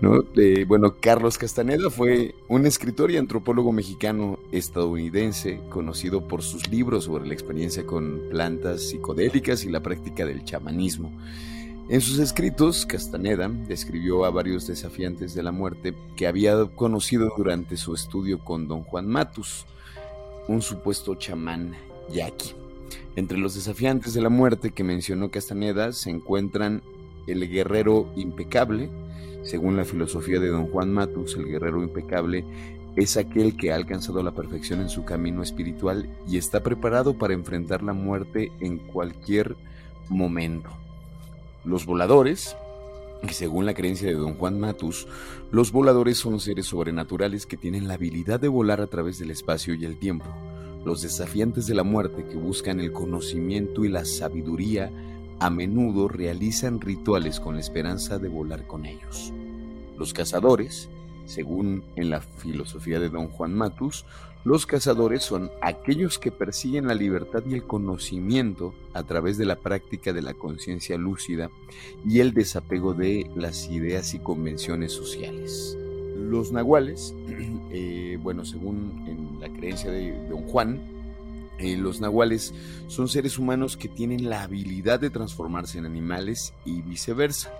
[0.65, 7.27] bueno, Carlos Castaneda fue un escritor y antropólogo mexicano estadounidense, conocido por sus libros sobre
[7.27, 11.11] la experiencia con plantas psicodélicas y la práctica del chamanismo.
[11.89, 17.75] En sus escritos, Castaneda describió a varios desafiantes de la muerte que había conocido durante
[17.75, 19.65] su estudio con don Juan Matus,
[20.47, 21.75] un supuesto chamán
[22.09, 22.53] yaqui.
[23.15, 26.81] Entre los desafiantes de la muerte que mencionó Castaneda se encuentran
[27.27, 28.89] el guerrero impecable.
[29.43, 32.45] Según la filosofía de don Juan Matus, el guerrero impecable
[32.95, 37.33] es aquel que ha alcanzado la perfección en su camino espiritual y está preparado para
[37.33, 39.55] enfrentar la muerte en cualquier
[40.09, 40.69] momento.
[41.63, 42.55] Los voladores,
[43.23, 45.07] y según la creencia de don Juan Matus,
[45.51, 49.73] los voladores son seres sobrenaturales que tienen la habilidad de volar a través del espacio
[49.73, 50.25] y el tiempo.
[50.89, 54.91] Los desafiantes de la muerte que buscan el conocimiento y la sabiduría
[55.39, 59.31] a menudo realizan rituales con la esperanza de volar con ellos.
[59.99, 60.89] Los cazadores,
[61.27, 64.03] según en la filosofía de don Juan Matus,
[64.43, 69.57] los cazadores son aquellos que persiguen la libertad y el conocimiento a través de la
[69.57, 71.51] práctica de la conciencia lúcida
[72.03, 75.77] y el desapego de las ideas y convenciones sociales.
[76.19, 77.15] Los nahuales,
[77.71, 80.79] eh, bueno, según en la creencia de don Juan,
[81.59, 82.53] eh, los nahuales
[82.87, 87.51] son seres humanos que tienen la habilidad de transformarse en animales y viceversa.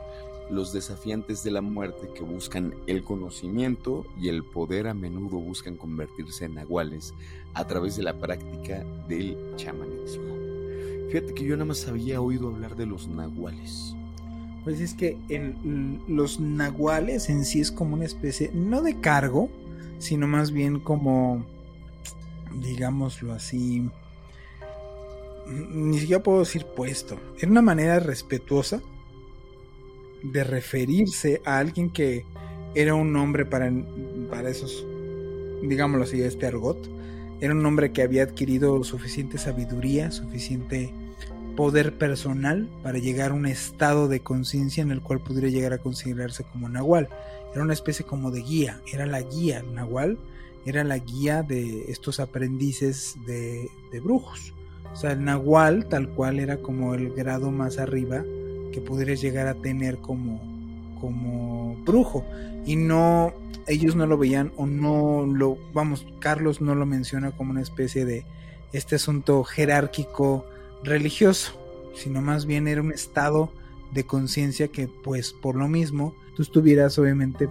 [0.50, 5.76] Los desafiantes de la muerte que buscan el conocimiento y el poder a menudo buscan
[5.76, 7.14] convertirse en nahuales
[7.54, 10.36] a través de la práctica del chamanismo.
[11.10, 13.96] Fíjate que yo nada más había oído hablar de los nahuales.
[14.64, 19.50] Pues es que en los nahuales en sí es como una especie, no de cargo,
[20.00, 21.46] sino más bien como,
[22.62, 23.90] digámoslo así,
[25.48, 27.18] ni siquiera puedo decir puesto.
[27.38, 28.82] Era una manera respetuosa
[30.24, 32.26] de referirse a alguien que
[32.76, 33.72] era un hombre para,
[34.30, 34.86] para esos,
[35.64, 36.90] digámoslo así, este argot.
[37.42, 40.94] Era un hombre que había adquirido suficiente sabiduría, suficiente
[41.60, 45.78] poder personal para llegar a un estado de conciencia en el cual pudiera llegar a
[45.78, 47.10] considerarse como Nahual.
[47.52, 50.18] Era una especie como de guía, era la guía, Nahual
[50.66, 53.70] era la guía de estos aprendices de,
[54.02, 54.54] brujos.
[54.94, 58.24] O sea, el Nahual tal cual era como el grado más arriba
[58.72, 60.40] que pudieras llegar a tener como,
[61.02, 62.24] como brujo.
[62.66, 63.34] Y no,
[63.68, 68.06] ellos no lo veían o no lo, vamos, Carlos no lo menciona como una especie
[68.06, 68.24] de
[68.72, 70.46] este asunto jerárquico
[70.84, 71.54] religioso,
[71.96, 73.52] sino más bien era un estado
[73.92, 77.50] de conciencia que pues por lo mismo tú estuvieras obviamente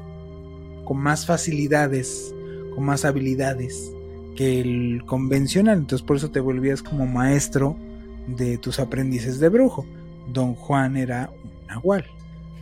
[0.85, 2.35] con más facilidades,
[2.75, 3.93] con más habilidades
[4.37, 7.77] que el convencional, entonces por eso te volvías como maestro
[8.29, 9.85] de tus aprendices de brujo.
[10.33, 12.05] Don Juan era un nahual.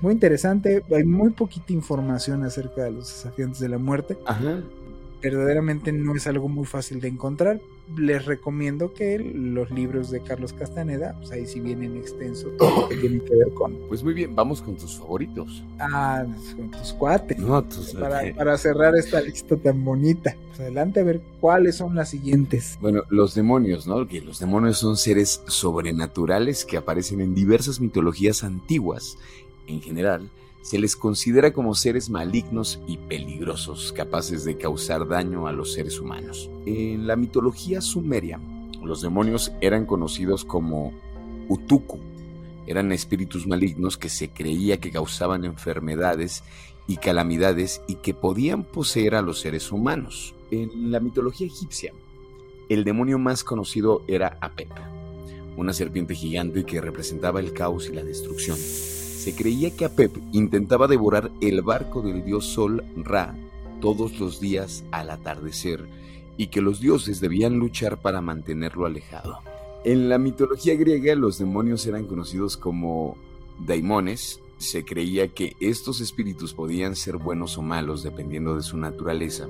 [0.01, 4.17] Muy interesante, hay muy poquita información acerca de los desafiantes de la muerte.
[4.27, 4.63] Ajá
[5.23, 7.61] verdaderamente no es algo muy fácil de encontrar.
[7.97, 12.89] Les recomiendo que los libros de Carlos Castaneda, pues ahí sí vienen extenso todo lo
[12.89, 13.75] que tiene que ver con.
[13.89, 15.63] Pues muy bien, vamos con tus favoritos.
[15.79, 16.25] Ah,
[16.57, 17.39] con tus cuates.
[17.39, 20.37] No, tus, para, para, cerrar esta lista tan bonita.
[20.49, 22.79] Pues adelante a ver cuáles son las siguientes.
[22.81, 24.09] Bueno, los demonios, ¿no?
[24.09, 29.17] Que los demonios son seres sobrenaturales que aparecen en diversas mitologías antiguas.
[29.67, 30.31] En general,
[30.67, 36.01] se les considera como seres malignos y peligrosos, capaces de causar daño a los seres
[36.01, 36.51] humanos.
[36.65, 38.41] En la mitología sumeria,
[38.83, 40.93] los demonios eran conocidos como
[41.49, 42.01] Utuku.
[42.67, 46.43] Eran espíritus malignos que se creía que causaban enfermedades
[46.89, 50.35] y calamidades y que podían poseer a los seres humanos.
[50.51, 51.93] En la mitología egipcia,
[52.69, 54.73] el demonio más conocido era Apep,
[55.57, 58.59] una serpiente gigante que representaba el caos y la destrucción.
[59.27, 63.35] Se creía que Apep intentaba devorar el barco del dios Sol Ra
[63.81, 65.85] todos los días al atardecer
[66.37, 69.41] y que los dioses debían luchar para mantenerlo alejado.
[69.85, 73.17] En la mitología griega los demonios eran conocidos como
[73.67, 74.39] daimones.
[74.59, 79.49] Se creía que estos espíritus podían ser buenos o malos dependiendo de su naturaleza.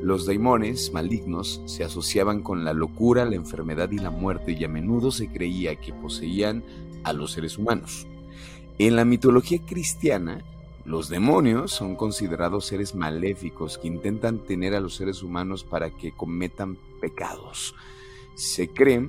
[0.00, 4.68] Los daimones malignos se asociaban con la locura, la enfermedad y la muerte y a
[4.68, 6.62] menudo se creía que poseían
[7.02, 8.06] a los seres humanos.
[8.84, 10.42] En la mitología cristiana,
[10.84, 16.10] los demonios son considerados seres maléficos que intentan tener a los seres humanos para que
[16.10, 17.76] cometan pecados.
[18.34, 19.08] Se cree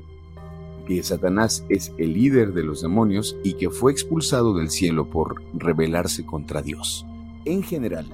[0.85, 5.41] que Satanás es el líder de los demonios y que fue expulsado del cielo por
[5.55, 7.07] rebelarse contra Dios.
[7.43, 8.05] En general,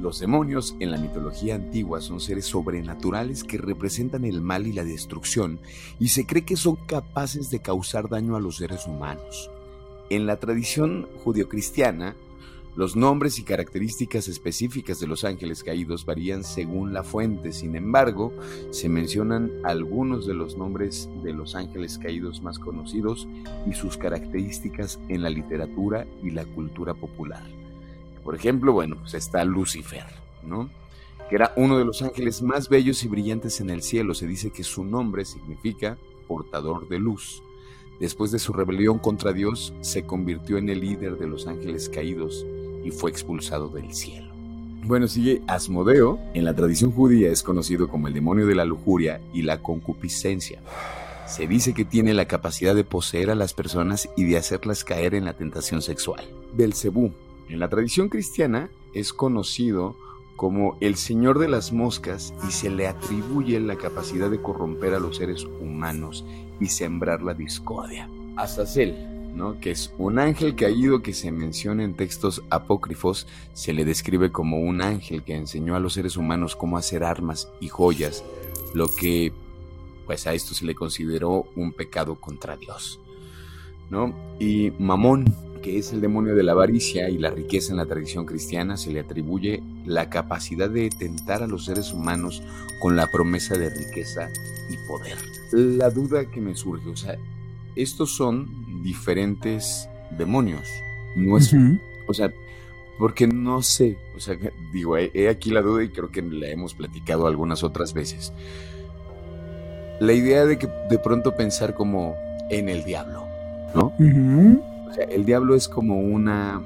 [0.00, 4.84] los demonios en la mitología antigua son seres sobrenaturales que representan el mal y la
[4.84, 5.60] destrucción
[6.00, 9.50] y se cree que son capaces de causar daño a los seres humanos.
[10.10, 12.14] En la tradición judio-cristiana,
[12.76, 18.32] los nombres y características específicas de los ángeles caídos varían según la fuente, sin embargo,
[18.70, 23.28] se mencionan algunos de los nombres de los ángeles caídos más conocidos
[23.66, 27.44] y sus características en la literatura y la cultura popular.
[28.24, 30.06] Por ejemplo, bueno, pues está Lucifer,
[30.42, 30.68] ¿no?
[31.30, 34.14] Que era uno de los ángeles más bellos y brillantes en el cielo.
[34.14, 37.42] Se dice que su nombre significa portador de luz.
[38.00, 42.44] Después de su rebelión contra Dios, se convirtió en el líder de los ángeles caídos
[42.84, 44.32] y fue expulsado del cielo.
[44.84, 46.18] Bueno, sigue Asmodeo.
[46.34, 50.60] En la tradición judía es conocido como el demonio de la lujuria y la concupiscencia.
[51.26, 55.14] Se dice que tiene la capacidad de poseer a las personas y de hacerlas caer
[55.14, 56.22] en la tentación sexual.
[56.54, 57.12] Belcebú.
[57.48, 59.96] En la tradición cristiana es conocido
[60.36, 64.98] como el señor de las moscas y se le atribuye la capacidad de corromper a
[64.98, 66.24] los seres humanos
[66.60, 68.08] y sembrar la discordia.
[68.36, 69.14] Azazel,
[69.60, 74.60] que es un ángel caído que se menciona en textos apócrifos, se le describe como
[74.60, 78.24] un ángel que enseñó a los seres humanos cómo hacer armas y joyas,
[78.74, 79.32] lo que
[80.06, 83.00] pues a esto se le consideró un pecado contra Dios.
[83.90, 84.14] ¿no?
[84.38, 85.24] Y Mamón,
[85.62, 88.92] que es el demonio de la avaricia y la riqueza en la tradición cristiana, se
[88.92, 92.42] le atribuye la capacidad de tentar a los seres humanos
[92.80, 94.28] con la promesa de riqueza
[94.70, 95.18] y poder.
[95.52, 97.16] La duda que me surge, o sea,
[97.76, 100.68] estos son diferentes demonios.
[101.16, 101.54] No es,
[102.06, 102.32] o sea,
[102.98, 104.36] porque no sé, o sea,
[104.72, 108.32] digo, he, aquí la duda y creo que la hemos platicado algunas otras veces.
[110.00, 112.16] La idea de que de pronto pensar como
[112.50, 113.26] en el diablo,
[113.74, 113.92] ¿no?
[114.88, 116.62] O sea, el diablo es como una,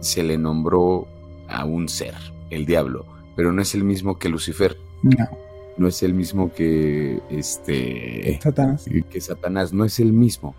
[0.00, 1.06] se le nombró
[1.48, 2.14] a un ser,
[2.50, 4.76] el diablo, pero no es el mismo que Lucifer.
[5.02, 5.46] No
[5.76, 8.86] no es el mismo que este Satanás.
[9.10, 10.54] Que Satanás no es el mismo.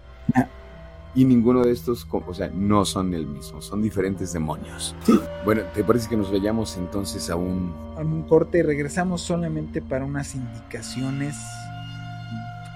[1.16, 4.96] Y ninguno de estos, o sea, no son el mismo, son diferentes demonios.
[5.04, 5.20] Sí.
[5.46, 7.74] Bueno, ¿te parece que nos vayamos entonces a un...
[7.98, 11.36] A un corte y regresamos solamente para unas indicaciones,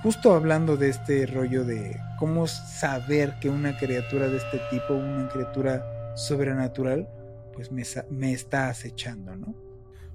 [0.02, 5.30] justo hablando de este rollo de cómo saber que una criatura de este tipo, una
[5.30, 7.08] criatura sobrenatural,
[7.54, 9.54] pues me, me está acechando, ¿no?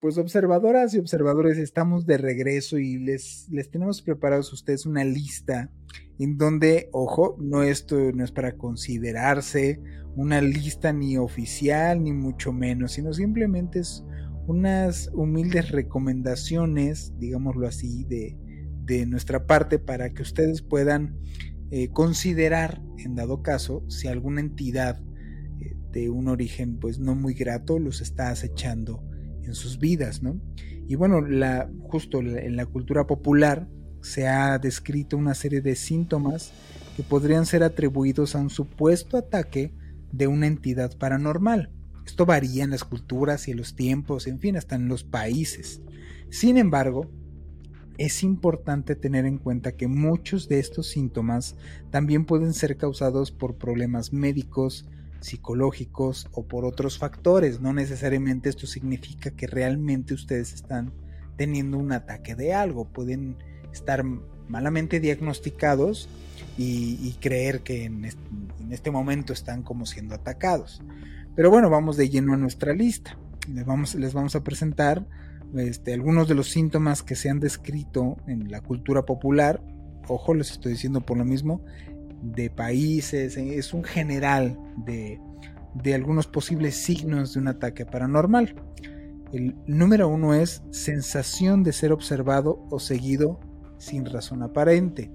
[0.00, 5.02] Pues observadoras y observadores, estamos de regreso y les, les tenemos preparados a ustedes una
[5.04, 5.72] lista
[6.20, 9.80] en donde, ojo, no esto no es para considerarse
[10.14, 14.04] una lista ni oficial ni mucho menos, sino simplemente es
[14.46, 18.36] unas humildes recomendaciones, digámoslo así, de,
[18.84, 21.18] de nuestra parte para que ustedes puedan
[21.72, 25.02] eh, considerar, en dado caso, si alguna entidad
[25.60, 29.07] eh, de un origen pues no muy grato los está acechando
[29.48, 30.40] en sus vidas, ¿no?
[30.86, 33.68] Y bueno, la, justo en la cultura popular
[34.00, 36.52] se ha descrito una serie de síntomas
[36.96, 39.72] que podrían ser atribuidos a un supuesto ataque
[40.12, 41.70] de una entidad paranormal.
[42.06, 45.82] Esto varía en las culturas y en los tiempos, en fin, hasta en los países.
[46.30, 47.10] Sin embargo,
[47.98, 51.56] es importante tener en cuenta que muchos de estos síntomas
[51.90, 54.86] también pueden ser causados por problemas médicos,
[55.20, 57.60] psicológicos o por otros factores.
[57.60, 60.92] No necesariamente esto significa que realmente ustedes están
[61.36, 62.86] teniendo un ataque de algo.
[62.86, 63.36] Pueden
[63.72, 64.04] estar
[64.48, 66.08] malamente diagnosticados
[66.56, 68.04] y, creer que en
[68.70, 70.82] este, momento están como siendo atacados.
[71.36, 73.16] Pero bueno, vamos de lleno a nuestra lista.
[73.52, 75.06] Les vamos, les vamos a presentar
[75.54, 79.62] este, algunos de los síntomas que se han descrito en la cultura popular.
[80.08, 81.62] Ojo, les estoy diciendo por lo mismo,
[82.22, 85.20] de países, es un general de,
[85.74, 88.54] de algunos posibles signos de un ataque paranormal.
[89.32, 93.38] El número uno es sensación de ser observado o seguido
[93.76, 95.10] sin razón aparente.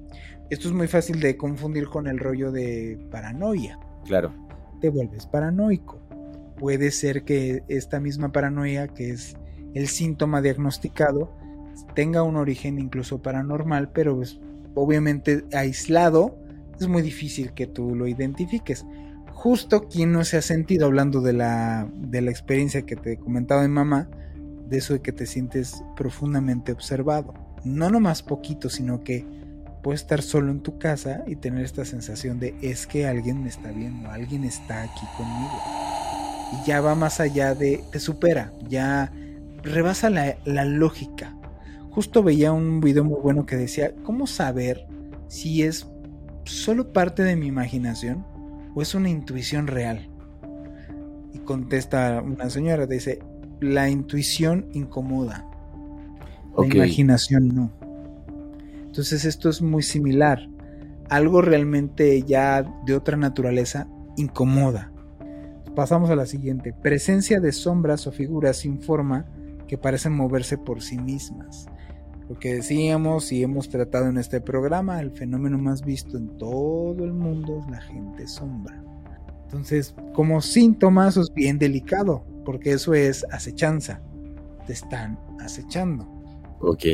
[0.50, 3.80] Esto es muy fácil de confundir con el rollo de paranoia.
[4.06, 4.32] Claro.
[4.82, 6.00] Te vuelves paranoico.
[6.58, 9.36] Puede ser que esta misma paranoia, que es
[9.74, 11.36] el síntoma diagnosticado,
[11.96, 14.40] tenga un origen incluso paranormal, pero es
[14.76, 16.38] obviamente aislado,
[16.84, 18.86] es muy difícil que tú lo identifiques.
[19.32, 23.64] Justo quien no se ha sentido hablando de la, de la experiencia que te comentaba
[23.64, 24.10] mi mamá,
[24.70, 29.26] de eso de que te sientes profundamente observado no nomás poquito, sino que
[29.82, 33.50] puedes estar solo en tu casa y tener esta sensación de es que alguien me
[33.50, 35.62] está viendo, alguien está aquí conmigo.
[36.54, 39.12] Y ya va más allá de, te supera, ya
[39.62, 41.36] rebasa la, la lógica.
[41.90, 44.88] Justo veía un video muy bueno que decía, ¿cómo saber
[45.28, 45.88] si es
[46.46, 48.26] solo parte de mi imaginación
[48.76, 50.10] o es una intuición real?
[51.34, 53.20] Y contesta una señora, dice,
[53.60, 55.46] la intuición incomoda,
[56.58, 57.72] la imaginación no.
[58.86, 60.48] Entonces esto es muy similar.
[61.10, 63.88] Algo realmente ya de otra naturaleza
[64.18, 64.92] incomoda.
[65.76, 66.74] Pasamos a la siguiente.
[66.74, 69.26] Presencia de sombras o figuras sin forma
[69.68, 71.68] que parecen moverse por sí mismas.
[72.30, 77.04] Lo que decíamos y hemos tratado en este programa, el fenómeno más visto en todo
[77.04, 78.82] el mundo es la gente sombra.
[79.46, 84.02] Entonces, como síntomas es bien delicado, porque eso es acechanza.
[84.66, 86.08] Te están acechando.
[86.60, 86.86] Ok.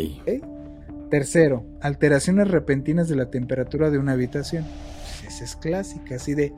[1.10, 4.66] Tercero, alteraciones repentinas de la temperatura de una habitación.
[5.22, 6.54] Pues esa es clásica, así de,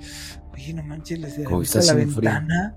[0.53, 2.75] oye, no manches, les la ventana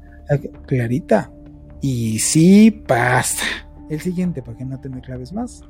[0.66, 1.32] clarita.
[1.80, 3.44] Y sí pasa.
[3.90, 5.62] El siguiente, para que no te me claves más.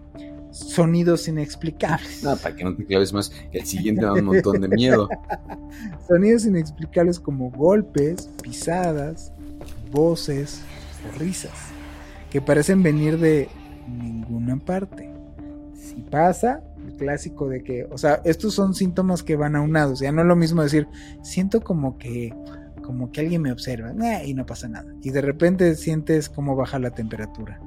[0.54, 2.22] Sonidos inexplicables.
[2.22, 3.32] No, para que no te claves más.
[3.50, 5.08] El siguiente da un montón de miedo.
[6.06, 9.32] Sonidos inexplicables como golpes, pisadas,
[9.90, 10.62] voces
[11.08, 11.52] o risas.
[12.30, 13.48] Que parecen venir de
[13.88, 15.10] ninguna parte.
[15.74, 20.12] Si pasa, el clásico de que, o sea, estos son síntomas que van aunados, ya
[20.12, 20.86] no es lo mismo decir,
[21.22, 22.32] siento como que
[22.82, 24.92] como que alguien me observa eh, y no pasa nada.
[25.02, 27.58] Y de repente sientes cómo baja la temperatura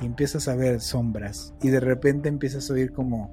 [0.00, 3.30] y empiezas a ver sombras y de repente empiezas a oír como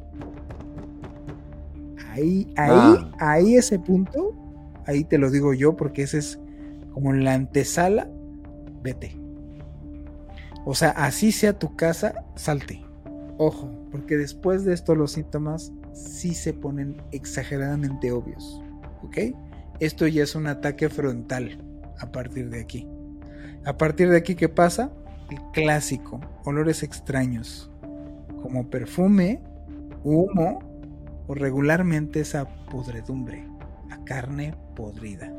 [2.11, 3.11] ahí ahí ah.
[3.20, 4.34] ahí ese punto,
[4.86, 6.39] ahí te lo digo yo porque ese es
[6.93, 8.07] como la antesala,
[8.84, 9.18] vete.
[10.66, 12.86] O sea, así sea tu casa, salte.
[13.38, 18.61] Ojo, porque después de esto los síntomas sí se ponen exageradamente obvios.
[19.03, 19.18] ¿Ok?
[19.80, 21.57] Esto ya es un ataque frontal
[21.99, 22.88] a partir de aquí.
[23.66, 24.91] A partir de aquí, ¿qué pasa?
[25.30, 27.71] El clásico, olores extraños,
[28.41, 29.41] como perfume,
[30.03, 30.59] humo
[31.28, 33.47] o regularmente esa podredumbre,
[33.89, 35.34] a carne podrida.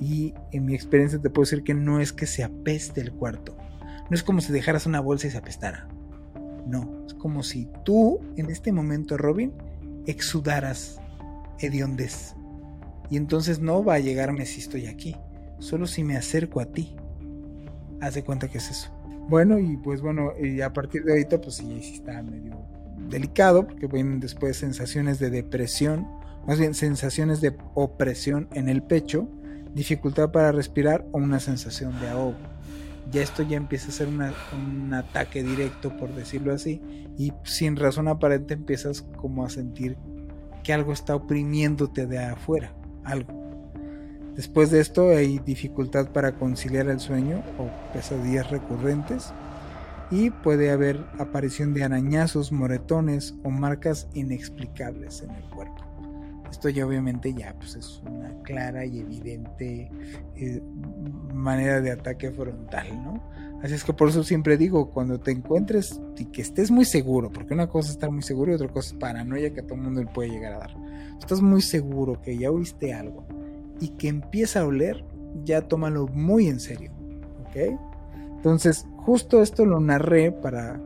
[0.00, 3.56] Y en mi experiencia te puedo decir que no es que se apeste el cuarto,
[4.10, 5.86] no es como si dejaras una bolsa y se apestara.
[6.66, 9.52] No, es como si tú en este momento, Robin,
[10.06, 11.00] exudaras
[11.58, 12.34] hediondez.
[13.10, 15.16] Y entonces no va a llegarme si estoy aquí,
[15.58, 16.96] solo si me acerco a ti.
[18.00, 18.90] Haz de cuenta que es eso.
[19.28, 22.56] Bueno, y pues bueno, y a partir de ahorita, pues sí, sí está medio
[23.08, 26.06] delicado, porque vienen después sensaciones de depresión,
[26.46, 29.28] más bien sensaciones de opresión en el pecho,
[29.74, 32.36] dificultad para respirar o una sensación de ahogo
[33.10, 36.80] ya esto ya empieza a ser un ataque directo, por decirlo así,
[37.16, 39.96] y sin razón aparente empiezas como a sentir
[40.62, 42.74] que algo está oprimiéndote de afuera,
[43.04, 43.47] algo.
[44.38, 49.32] Después de esto hay dificultad para conciliar el sueño o pesadillas recurrentes
[50.12, 55.82] y puede haber aparición de arañazos, moretones o marcas inexplicables en el cuerpo.
[56.48, 59.90] Esto ya obviamente ya pues es una clara y evidente
[60.36, 60.62] eh,
[61.34, 63.20] manera de ataque frontal, ¿no?
[63.64, 67.28] Así es que por eso siempre digo, cuando te encuentres y que estés muy seguro,
[67.32, 69.74] porque una cosa es estar muy seguro y otra cosa es paranoia que a todo
[69.74, 70.76] el mundo le puede llegar a dar.
[71.18, 73.26] Estás muy seguro que ya oíste algo
[73.80, 75.04] y que empieza a oler,
[75.44, 76.92] ya tómalo muy en serio.
[77.46, 77.78] ¿Ok?
[78.36, 80.80] Entonces, justo esto lo narré para,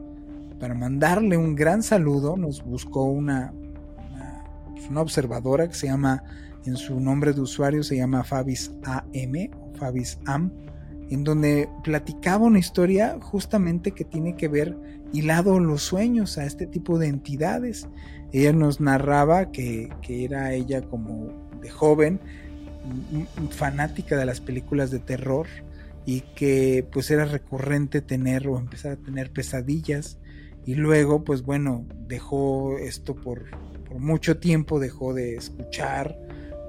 [0.58, 2.36] para mandarle un gran saludo.
[2.36, 6.22] Nos buscó una, una, pues, observadora que se llama,
[6.64, 10.50] en su nombre de usuario se llama Fabis AM, Fabis Am
[11.12, 14.74] en donde platicaba una historia justamente que tiene que ver
[15.12, 17.86] hilado los sueños a este tipo de entidades.
[18.32, 21.28] Ella nos narraba que, era ella como
[21.60, 22.18] de joven,
[23.50, 25.46] fanática de las películas de terror
[26.04, 30.18] y que pues era recurrente tener o empezar a tener pesadillas
[30.66, 33.50] y luego pues bueno dejó esto por,
[33.88, 36.16] por mucho tiempo dejó de escuchar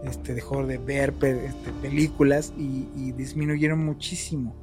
[0.03, 4.55] este, dejó de ver este, películas y, disminuyeron muchísimo.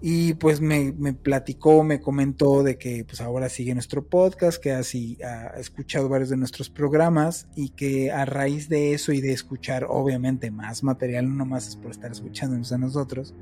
[0.00, 5.18] Y pues me, platicó, me comentó de que pues ahora sigue nuestro podcast, que así
[5.24, 9.86] ha escuchado varios de nuestros programas y que a raíz de eso y de escuchar
[9.88, 13.34] obviamente más material, no más es por estar escuchándonos a nosotros,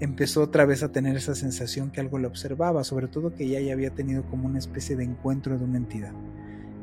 [0.00, 3.72] empezó otra vez a tener esa sensación que algo le observaba, sobre todo que ya
[3.72, 6.14] había tenido como una especie de encuentro de una entidad.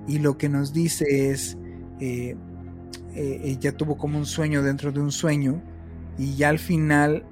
[0.07, 1.57] Y lo que nos dice es,
[1.99, 2.36] eh,
[3.16, 5.62] eh, ella tuvo como un sueño dentro de un sueño
[6.18, 7.26] y ya al final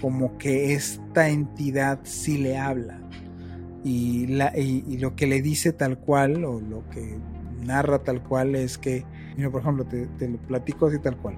[0.00, 3.00] como que esta entidad sí le habla
[3.84, 7.18] y, la, y, lo que le dice tal cual o lo que
[7.64, 9.04] narra tal cual es que,
[9.36, 11.36] mira, por ejemplo, te, te, lo platico así tal cual,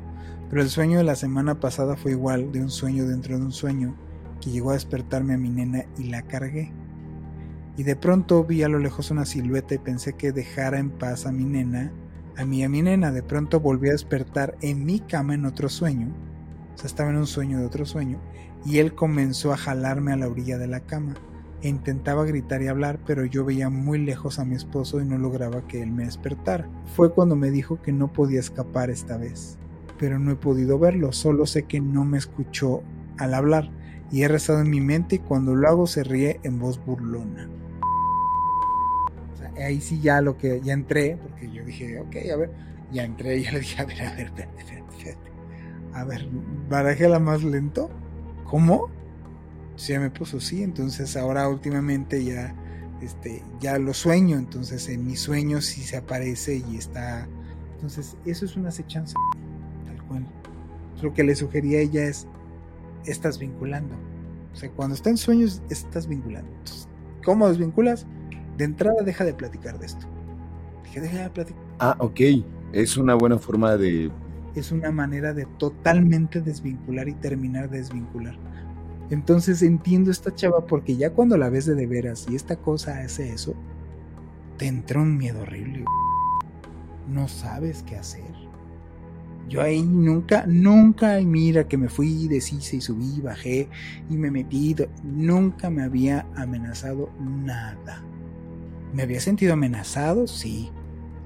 [0.49, 3.53] pero el sueño de la semana pasada fue igual de un sueño dentro de un
[3.53, 3.97] sueño
[4.41, 6.73] que llegó a despertarme a mi nena y la cargué.
[7.77, 11.27] Y de pronto vi a lo lejos una silueta y pensé que dejara en paz
[11.27, 11.93] a mi nena
[12.37, 13.13] a mí y a mi nena.
[13.13, 16.09] De pronto volví a despertar en mi cama en otro sueño.
[16.81, 18.19] Sea, estaba en un sueño de otro sueño.
[18.65, 21.15] Y él comenzó a jalarme a la orilla de la cama.
[21.63, 25.19] E intentaba gritar y hablar, pero yo veía muy lejos a mi esposo y no
[25.19, 26.69] lograba que él me despertara.
[26.97, 29.59] Fue cuando me dijo que no podía escapar esta vez.
[29.99, 32.83] Pero no he podido verlo, solo sé que no me escuchó
[33.19, 33.71] al hablar.
[34.11, 37.49] Y he rezado en mi mente y cuando lo hago se ríe en voz burlona
[39.63, 42.51] ahí sí ya lo que ya entré, porque yo dije, ok, a ver,
[42.93, 45.30] ya entré y ya le dije, a ver, a ver, espérate, espérate.
[45.95, 46.29] A ver,
[46.69, 47.91] barajela más lento.
[48.45, 48.89] ¿Cómo?
[49.77, 52.55] Sí, ya me puso sí, entonces ahora últimamente ya,
[53.01, 57.27] este, ya lo sueño, entonces en mis sueños sí se aparece y está.
[57.75, 59.15] Entonces, eso es una acechanza,
[59.87, 60.27] tal cual.
[61.01, 62.27] Lo que le sugería a ella es,
[63.07, 63.95] estás vinculando.
[64.53, 66.51] O sea, cuando está en sueños, estás vinculando.
[66.59, 66.89] Entonces,
[67.25, 68.07] ¿Cómo desvinculas?
[68.57, 70.07] de entrada deja de platicar de esto.
[70.95, 71.63] Deja de platicar.
[71.79, 72.21] Ah, ok.
[72.73, 74.11] Es una buena forma de...
[74.55, 78.37] Es una manera de totalmente desvincular y terminar de desvincular.
[79.11, 83.01] Entonces entiendo esta chava porque ya cuando la ves de de veras y esta cosa
[83.01, 83.55] hace eso,
[84.57, 85.85] te entra un miedo horrible.
[87.09, 88.51] No sabes qué hacer.
[89.49, 93.69] Yo ahí nunca, nunca, mira que me fui, deshice y subí, bajé
[94.09, 98.01] y me metí, nunca me había amenazado nada.
[98.95, 100.29] ¿Me había sentido amenazado?
[100.29, 100.71] Sí.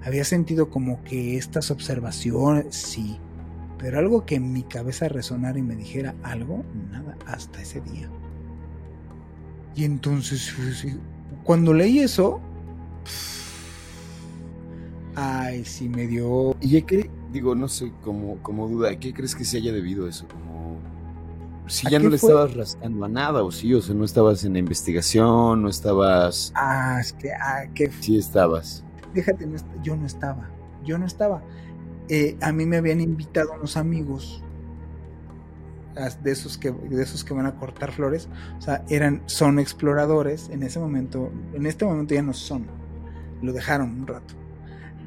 [0.04, 3.18] Había sentido como que estas observaciones, sí.
[3.78, 8.08] Pero algo que en mi cabeza resonara y me dijera algo, nada, hasta ese día.
[9.74, 10.54] Y entonces,
[11.42, 12.40] cuando leí eso,
[15.16, 16.54] ay, sí me dio...
[16.60, 17.10] ¿Y qué?
[17.32, 20.26] Digo, no sé, como, como duda, ¿qué crees que se haya debido a eso?
[21.66, 24.52] si ya no le estabas rascando a nada, o sí, o sea, no estabas en
[24.52, 26.52] la investigación, no estabas.
[26.54, 27.90] Ah, es que, ah, que.
[28.00, 28.84] Sí estabas.
[29.14, 29.48] Déjate,
[29.82, 30.50] yo no estaba,
[30.84, 31.42] yo no estaba.
[32.08, 34.42] Eh, a mí me habían invitado unos amigos
[36.22, 40.48] de esos que de esos que van a cortar flores, o sea, eran son exploradores
[40.50, 42.66] en ese momento, en este momento ya no son.
[43.42, 44.34] Lo dejaron un rato.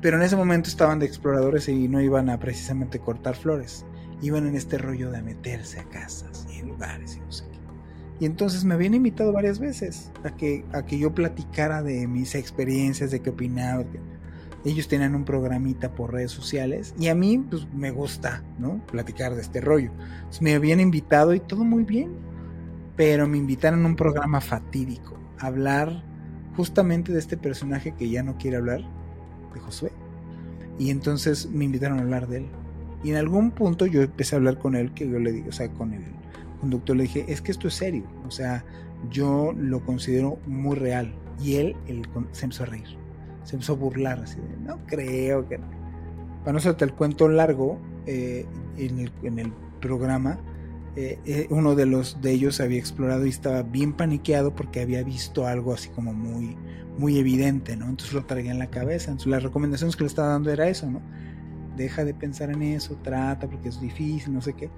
[0.01, 3.85] Pero en ese momento estaban de exploradores y no iban a precisamente cortar flores
[4.21, 7.56] iban en este rollo de meterse a casas y lugares y no sé qué.
[8.19, 12.33] Y entonces me habían invitado varias veces a que, a que yo platicara de mis
[12.35, 13.85] experiencias, de qué opinaba.
[14.65, 18.83] Ellos tenían un programita por redes sociales y a mí pues me gusta, ¿no?
[18.87, 19.91] Platicar de este rollo.
[20.41, 22.11] me habían invitado y todo muy bien,
[22.95, 26.03] pero me invitaron a un programa fatídico, a hablar
[26.55, 28.81] justamente de este personaje que ya no quiere hablar,
[29.53, 29.91] de Josué.
[30.79, 32.47] Y entonces me invitaron a hablar de él.
[33.03, 35.51] Y en algún punto yo empecé a hablar con él, que yo le digo, o
[35.51, 36.03] sea, con el
[36.57, 38.65] conductor le dije, es que esto es serio, o sea,
[39.09, 41.13] yo lo considero muy real.
[41.39, 41.75] Y él,
[42.31, 42.97] se empezó a reír,
[43.43, 45.59] se empezó a burlar, así de, no creo que...
[46.39, 48.45] Para no hacerte el cuento largo, eh,
[48.77, 50.39] en, el, en, el, programa,
[50.95, 55.03] eh, eh, uno de los de ellos había explorado y estaba bien paniqueado porque había
[55.03, 56.57] visto algo así como muy,
[56.97, 57.85] muy evidente, ¿no?
[57.85, 59.11] Entonces lo traía en la cabeza.
[59.11, 61.01] Entonces las recomendaciones que le estaba dando era eso, ¿no?
[61.75, 64.71] Deja de pensar en eso, trata porque es difícil, no sé qué.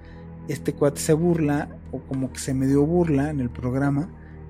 [0.50, 4.08] Este cuate se burla, o como que se medio burla en el programa,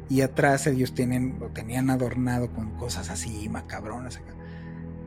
[0.08, 4.34] y atrás ellos tienen, lo tenían adornado con cosas así macabronas acá.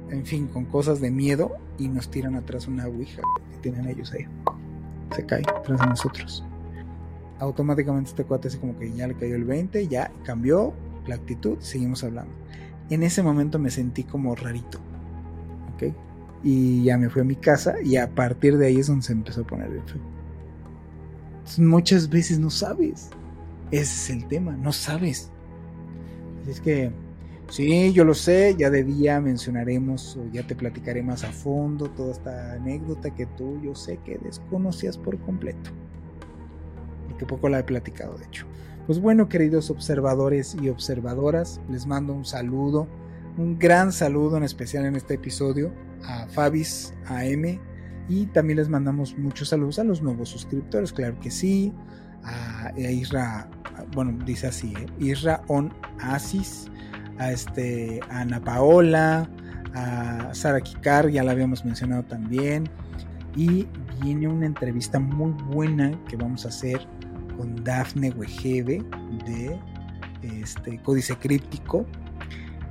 [0.10, 3.22] En fin, con cosas de miedo, y nos tiran atrás una ouija
[3.52, 4.28] que tienen ellos ahí.
[5.16, 6.44] Se cae atrás de nosotros
[7.44, 10.74] automáticamente este cuate así como que ya le cayó el 20, ya cambió
[11.08, 12.34] la actitud, seguimos hablando.
[12.90, 14.80] En ese momento me sentí como rarito,
[15.76, 15.94] ¿ok?
[16.44, 19.14] Y ya me fui a mi casa y a partir de ahí es donde se
[19.14, 20.13] empezó a poner bien feo.
[21.58, 23.10] Muchas veces no sabes.
[23.72, 25.32] Ese es el tema, no sabes.
[26.42, 26.92] Así es que,
[27.50, 31.90] sí, yo lo sé, ya de día mencionaremos o ya te platicaré más a fondo
[31.90, 35.72] toda esta anécdota que tú, yo sé que desconocías por completo
[37.18, 38.46] que poco la he platicado de hecho.
[38.86, 42.88] Pues bueno, queridos observadores y observadoras, les mando un saludo,
[43.38, 45.72] un gran saludo en especial en este episodio
[46.04, 47.60] a Fabis AM
[48.10, 51.74] y también les mandamos muchos saludos a los nuevos suscriptores, claro que sí,
[52.24, 53.50] a, Isra,
[53.94, 54.86] bueno, dice así, ¿eh?
[55.00, 56.68] Isra On Asis,
[57.18, 59.30] a, este, Ana Paola,
[59.74, 62.70] a Sara Kikar, ya la habíamos mencionado también,
[63.36, 63.68] y
[64.02, 66.88] viene una entrevista muy buena que vamos a hacer
[67.38, 68.84] con Dafne Wegebe
[69.26, 69.60] de
[70.22, 71.86] este, Códice Críptico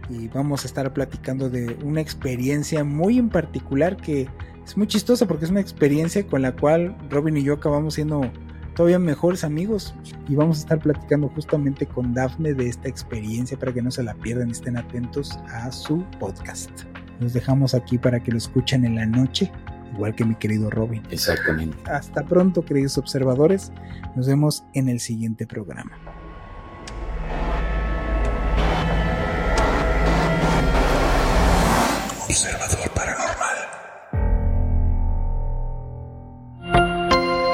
[0.08, 4.28] y vamos a estar platicando de una experiencia muy en particular que
[4.64, 8.22] es muy chistosa porque es una experiencia con la cual Robin y yo acabamos siendo
[8.74, 9.94] todavía mejores amigos
[10.28, 14.02] y vamos a estar platicando justamente con Dafne de esta experiencia para que no se
[14.02, 16.70] la pierdan y estén atentos a su podcast.
[17.20, 19.52] Los dejamos aquí para que lo escuchen en la noche
[19.94, 21.02] igual que mi querido Robin.
[21.10, 21.76] Exactamente.
[21.90, 23.72] Hasta pronto, queridos observadores.
[24.16, 25.92] Nos vemos en el siguiente programa.
[32.26, 33.61] Observador Paranormal.